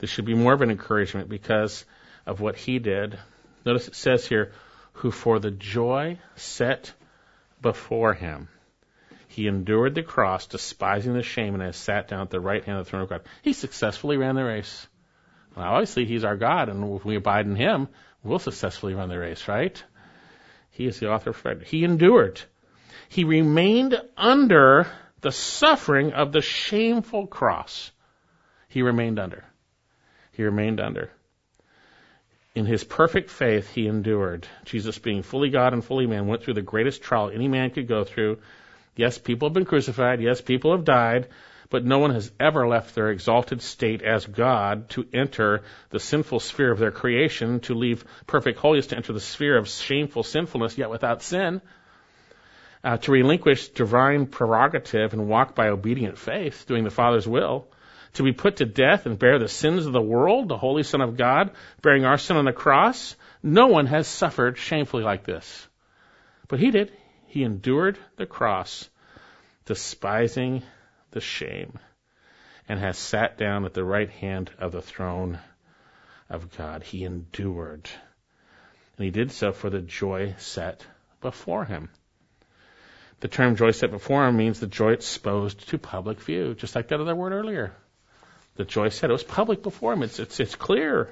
[0.00, 1.84] this should be more of an encouragement because
[2.26, 3.18] of what he did.
[3.66, 4.52] Notice it says here,
[4.94, 6.92] who for the joy set
[7.60, 8.48] before him,
[9.28, 12.78] he endured the cross, despising the shame, and has sat down at the right hand
[12.78, 13.22] of the throne of God.
[13.42, 14.88] He successfully ran the race.
[15.54, 17.88] Well, obviously, he's our God, and if we abide in him,
[18.24, 19.82] we'll successfully run the race, right?
[20.70, 21.62] He is the author of faith.
[21.62, 22.40] He endured.
[23.08, 24.86] He remained under
[25.20, 27.92] the suffering of the shameful cross.
[28.68, 29.44] He remained under
[30.32, 31.10] he remained under.
[32.54, 34.46] In his perfect faith, he endured.
[34.64, 37.86] Jesus, being fully God and fully man, went through the greatest trial any man could
[37.86, 38.38] go through.
[38.96, 40.20] Yes, people have been crucified.
[40.20, 41.28] Yes, people have died.
[41.70, 46.40] But no one has ever left their exalted state as God to enter the sinful
[46.40, 50.76] sphere of their creation, to leave perfect holiness, to enter the sphere of shameful sinfulness,
[50.76, 51.62] yet without sin,
[52.82, 57.68] uh, to relinquish divine prerogative and walk by obedient faith, doing the Father's will
[58.14, 61.00] to be put to death and bear the sins of the world, the Holy Son
[61.00, 61.50] of God,
[61.82, 63.16] bearing our sin on the cross.
[63.42, 65.68] No one has suffered shamefully like this.
[66.48, 66.92] But he did.
[67.26, 68.88] He endured the cross,
[69.64, 70.62] despising
[71.12, 71.78] the shame,
[72.68, 75.38] and has sat down at the right hand of the throne
[76.28, 76.82] of God.
[76.82, 77.88] He endured.
[78.96, 80.84] And he did so for the joy set
[81.20, 81.90] before him.
[83.20, 86.88] The term joy set before him means the joy exposed to public view, just like
[86.88, 87.72] that other word earlier
[88.60, 89.08] that Joyce said.
[89.08, 90.02] It was public before him.
[90.02, 91.08] It's it's clear.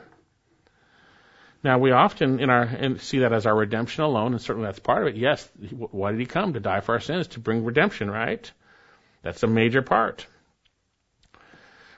[1.64, 5.02] Now we often in our see that as our redemption alone, and certainly that's part
[5.02, 5.16] of it.
[5.16, 8.10] Yes, why did he come to die for our sins to bring redemption?
[8.10, 8.50] Right?
[9.22, 10.26] That's a major part.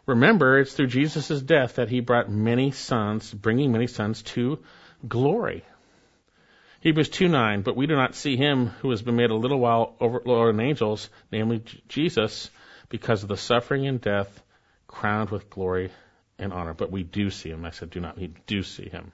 [0.07, 4.61] Remember, it's through Jesus' death that he brought many sons, bringing many sons to
[5.07, 5.65] glory.
[6.81, 9.97] Hebrews 2:9, but we do not see him who has been made a little while
[10.01, 12.51] over than angels, namely Jesus,
[12.89, 14.43] because of the suffering and death
[14.91, 15.91] crowned with glory
[16.38, 16.74] and honor.
[16.74, 17.64] But we do see him.
[17.64, 18.18] I said, do not.
[18.18, 19.12] We do see him.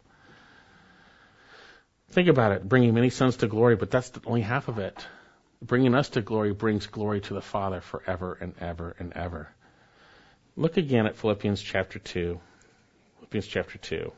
[2.11, 5.07] Think about it, bringing many sons to glory, but that's only half of it.
[5.61, 9.49] Bringing us to glory brings glory to the Father forever and ever and ever.
[10.57, 12.41] Look again at Philippians chapter 2.
[13.17, 14.13] Philippians chapter 2.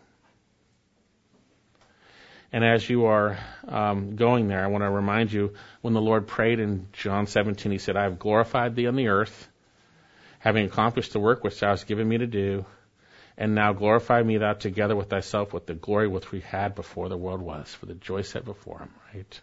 [2.53, 6.27] And as you are um, going there, I want to remind you when the Lord
[6.27, 9.49] prayed in John 17, He said, I have glorified thee on the earth,
[10.39, 12.65] having accomplished the work which thou hast given me to do,
[13.37, 17.09] and now glorify me thou together with thyself with the glory which we had before
[17.09, 19.41] the world was, for the joy set before him, right?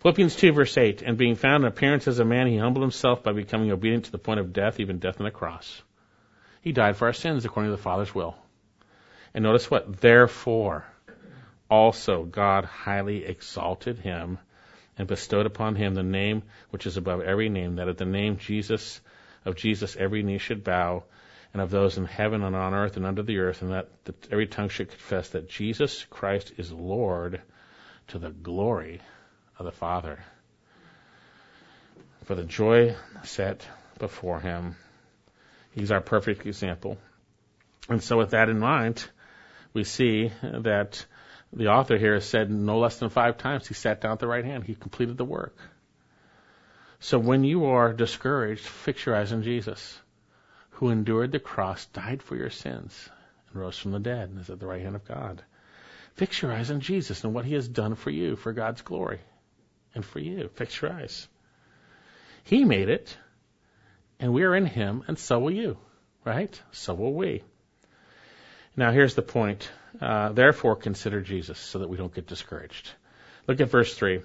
[0.00, 3.22] Philippians 2 verse 8, and being found in appearance as a man, he humbled himself
[3.22, 5.82] by becoming obedient to the point of death, even death on the cross.
[6.60, 8.36] He died for our sins according to the Father's will.
[9.32, 10.00] And notice what?
[10.00, 10.84] Therefore,
[11.70, 14.38] also God highly exalted him
[14.98, 18.38] and bestowed upon him the name which is above every name, that at the name
[18.38, 19.00] Jesus
[19.46, 21.04] of Jesus every knee should bow,
[21.54, 23.88] and of those in heaven and on earth and under the earth, and that,
[24.30, 27.40] every tongue should confess that Jesus Christ is Lord
[28.08, 29.00] to the glory
[29.58, 30.22] of the Father.
[32.24, 33.66] For the joy set
[33.98, 34.76] before him,
[35.70, 36.98] he's our perfect example.
[37.88, 39.08] And so, with that in mind,
[39.72, 41.06] we see that
[41.52, 44.26] the author here has said no less than five times he sat down at the
[44.26, 44.64] right hand.
[44.64, 45.56] He completed the work.
[47.00, 50.00] So, when you are discouraged, fix your eyes on Jesus
[50.76, 53.08] who endured the cross, died for your sins,
[53.48, 55.42] and rose from the dead, and is at the right hand of God.
[56.14, 59.20] Fix your eyes on Jesus and what he has done for you, for God's glory,
[59.94, 60.48] and for you.
[60.54, 61.28] Fix your eyes.
[62.44, 63.16] He made it,
[64.20, 65.78] and we are in him, and so will you,
[66.24, 66.60] right?
[66.72, 67.42] So will we.
[68.76, 69.70] Now, here's the point.
[69.98, 72.90] Uh, therefore, consider Jesus so that we don't get discouraged.
[73.46, 74.20] Look at verse 3.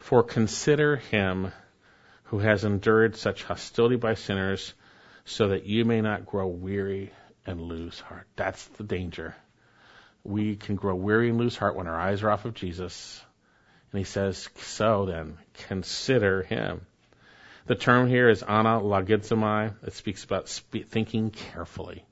[0.00, 1.52] For consider him
[2.32, 4.72] who has endured such hostility by sinners
[5.26, 7.12] so that you may not grow weary
[7.44, 8.26] and lose heart.
[8.36, 9.36] That's the danger.
[10.24, 13.22] We can grow weary and lose heart when our eyes are off of Jesus.
[13.92, 15.36] And he says, so then,
[15.68, 16.86] consider him.
[17.66, 19.74] The term here is analogizomai.
[19.86, 22.02] It speaks about spe- thinking carefully.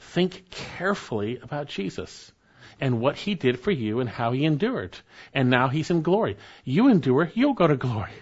[0.00, 2.32] Think carefully about Jesus
[2.80, 4.96] and what he did for you and how he endured.
[5.34, 6.38] And now he's in glory.
[6.64, 8.12] You endure, you'll go to glory.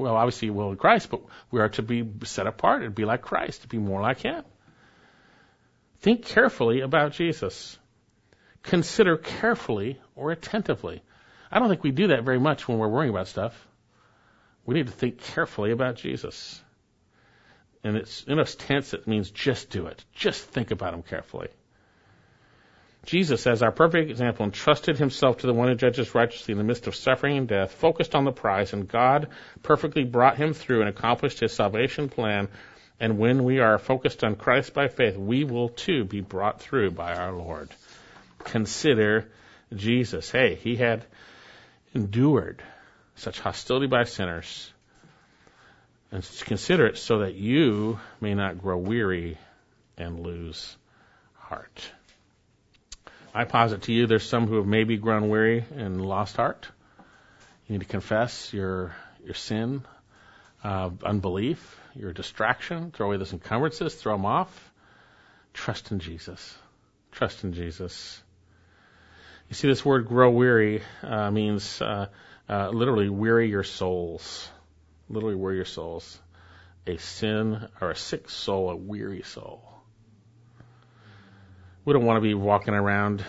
[0.00, 1.20] Well, obviously, will in Christ, but
[1.50, 4.42] we are to be set apart and be like Christ, to be more like Him.
[5.98, 7.78] Think carefully about Jesus.
[8.62, 11.02] Consider carefully or attentively.
[11.52, 13.68] I don't think we do that very much when we're worrying about stuff.
[14.64, 16.62] We need to think carefully about Jesus.
[17.84, 20.02] And it's in a tense, it means just do it.
[20.14, 21.48] Just think about Him carefully.
[23.06, 26.64] Jesus, as our perfect example, entrusted himself to the one who judges righteously in the
[26.64, 29.28] midst of suffering and death, focused on the prize, and God
[29.62, 32.48] perfectly brought him through and accomplished his salvation plan.
[33.00, 36.90] And when we are focused on Christ by faith, we will too be brought through
[36.90, 37.70] by our Lord.
[38.44, 39.26] Consider
[39.74, 40.30] Jesus.
[40.30, 41.06] Hey, he had
[41.94, 42.62] endured
[43.16, 44.70] such hostility by sinners.
[46.12, 49.38] And consider it so that you may not grow weary
[49.96, 50.76] and lose
[51.34, 51.90] heart.
[53.32, 56.68] I posit to you there's some who have maybe grown weary and lost heart.
[57.66, 59.84] You need to confess your your sin,
[60.64, 62.90] uh, unbelief, your distraction.
[62.90, 63.94] Throw away those encumbrances.
[63.94, 64.72] Throw them off.
[65.54, 66.58] Trust in Jesus.
[67.12, 68.20] Trust in Jesus.
[69.48, 72.08] You see, this word "grow weary" uh, means uh,
[72.48, 74.48] uh, literally weary your souls.
[75.08, 76.18] Literally weary your souls.
[76.88, 79.62] A sin or a sick soul, a weary soul.
[81.84, 83.24] We don't want to be walking around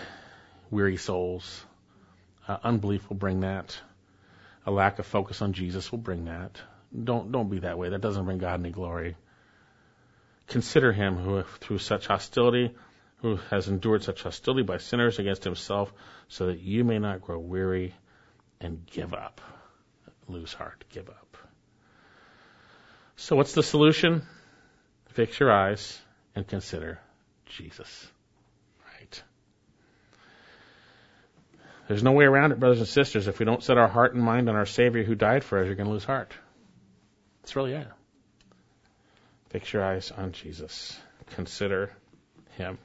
[0.70, 1.64] weary souls.
[2.46, 3.78] Uh, unbelief will bring that.
[4.66, 6.60] A lack of focus on Jesus will bring that.
[6.92, 7.88] Don't don't be that way.
[7.88, 9.16] That doesn't bring God any glory.
[10.48, 12.74] Consider him who, through such hostility,
[13.22, 15.90] who has endured such hostility by sinners against himself,
[16.28, 17.94] so that you may not grow weary
[18.60, 19.40] and give up,
[20.28, 21.38] lose heart, give up.
[23.16, 24.22] So, what's the solution?
[25.06, 25.98] Fix your eyes
[26.34, 27.00] and consider
[27.46, 28.10] Jesus.
[31.88, 33.28] There's no way around it, brothers and sisters.
[33.28, 35.66] If we don't set our heart and mind on our Savior who died for us,
[35.66, 36.32] you're going to lose heart.
[37.42, 37.88] That's really it.
[39.50, 40.98] Fix your eyes on Jesus.
[41.34, 41.92] Consider
[42.56, 42.78] Him.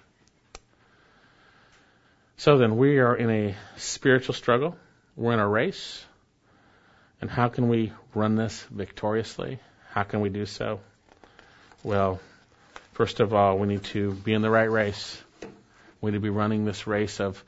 [2.38, 4.76] So then, we are in a spiritual struggle.
[5.16, 6.04] We're in a race.
[7.22, 9.60] And how can we run this victoriously?
[9.92, 10.80] How can we do so?
[11.84, 12.20] Well,
[12.94, 15.22] first of all, we need to be in the right race.
[16.02, 17.44] We need to be running this race of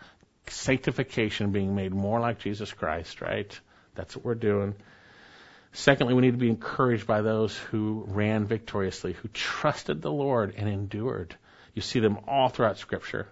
[0.47, 3.59] sanctification, being made more like Jesus Christ, right?
[3.95, 4.75] That's what we're doing.
[5.71, 10.55] Secondly, we need to be encouraged by those who ran victoriously, who trusted the Lord
[10.57, 11.35] and endured.
[11.75, 13.27] You see them all throughout Scripture.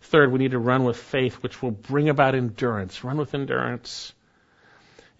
[0.00, 3.02] Third, we need to run with faith, which will bring about endurance.
[3.02, 4.12] Run with endurance.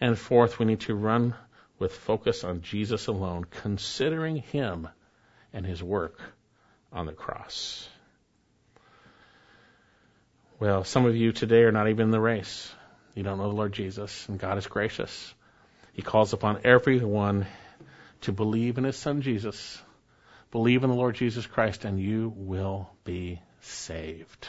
[0.01, 1.35] And fourth, we need to run
[1.81, 4.89] with focus on Jesus alone, considering Him
[5.53, 6.21] and His work
[6.93, 7.89] on the cross.
[10.61, 12.69] Well, some of you today are not even in the race.
[13.15, 15.33] You don't know the Lord Jesus, and God is gracious.
[15.93, 17.47] He calls upon everyone
[18.23, 19.81] to believe in His Son Jesus.
[20.51, 24.49] Believe in the Lord Jesus Christ, and you will be saved.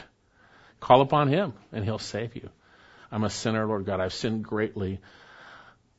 [0.80, 2.50] Call upon Him, and He'll save you.
[3.12, 4.00] I'm a sinner, Lord God.
[4.00, 4.98] I've sinned greatly.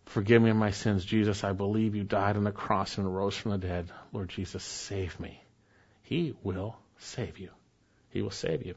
[0.07, 1.05] Forgive me of my sins.
[1.05, 3.89] Jesus, I believe you died on the cross and rose from the dead.
[4.11, 5.41] Lord Jesus, save me.
[6.03, 7.51] He will save you.
[8.09, 8.75] He will save you.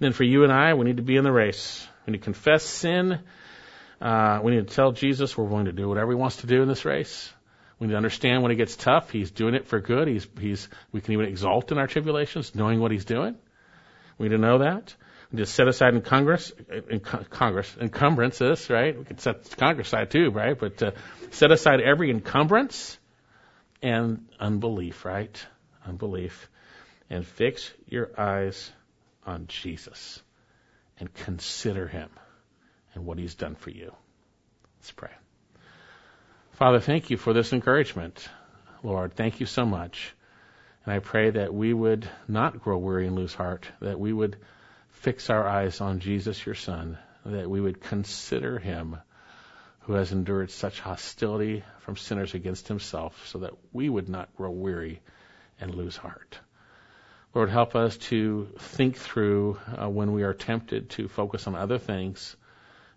[0.00, 1.86] Then for you and I, we need to be in the race.
[2.06, 3.20] We need to confess sin.
[4.00, 6.62] Uh, we need to tell Jesus we're going to do whatever he wants to do
[6.62, 7.30] in this race.
[7.78, 10.08] We need to understand when it gets tough, he's doing it for good.
[10.08, 13.36] He's, he's, we can even exalt in our tribulations, knowing what he's doing.
[14.18, 14.94] We need to know that.
[15.30, 16.52] We need to set aside in Congress,
[16.88, 18.98] in Congress, encumbrances, right?
[18.98, 20.58] We could set Congress aside too, right?
[20.58, 20.90] But uh,
[21.30, 22.98] set aside every encumbrance
[23.82, 25.46] and unbelief, right?
[25.86, 26.48] Unbelief.
[27.08, 28.70] And fix your eyes
[29.26, 30.22] on Jesus
[30.98, 32.10] and consider him
[32.94, 33.92] and what he's done for you.
[34.78, 35.10] Let's pray.
[36.52, 38.28] Father, thank you for this encouragement.
[38.82, 40.14] Lord, thank you so much.
[40.84, 44.36] And I pray that we would not grow weary and lose heart, that we would
[44.88, 48.96] fix our eyes on Jesus, your Son, that we would consider him
[49.80, 54.50] who has endured such hostility from sinners against himself, so that we would not grow
[54.50, 55.00] weary
[55.60, 56.38] and lose heart.
[57.32, 61.78] Lord, help us to think through uh, when we are tempted to focus on other
[61.78, 62.36] things.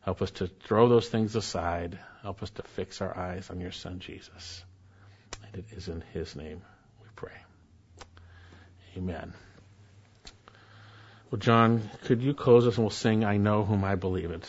[0.01, 1.99] Help us to throw those things aside.
[2.23, 4.63] Help us to fix our eyes on your Son, Jesus.
[5.45, 6.63] And it is in his name
[7.01, 7.37] we pray.
[8.97, 9.33] Amen.
[11.29, 14.47] Well, John, could you close us and we'll sing, I Know Whom I Believe It.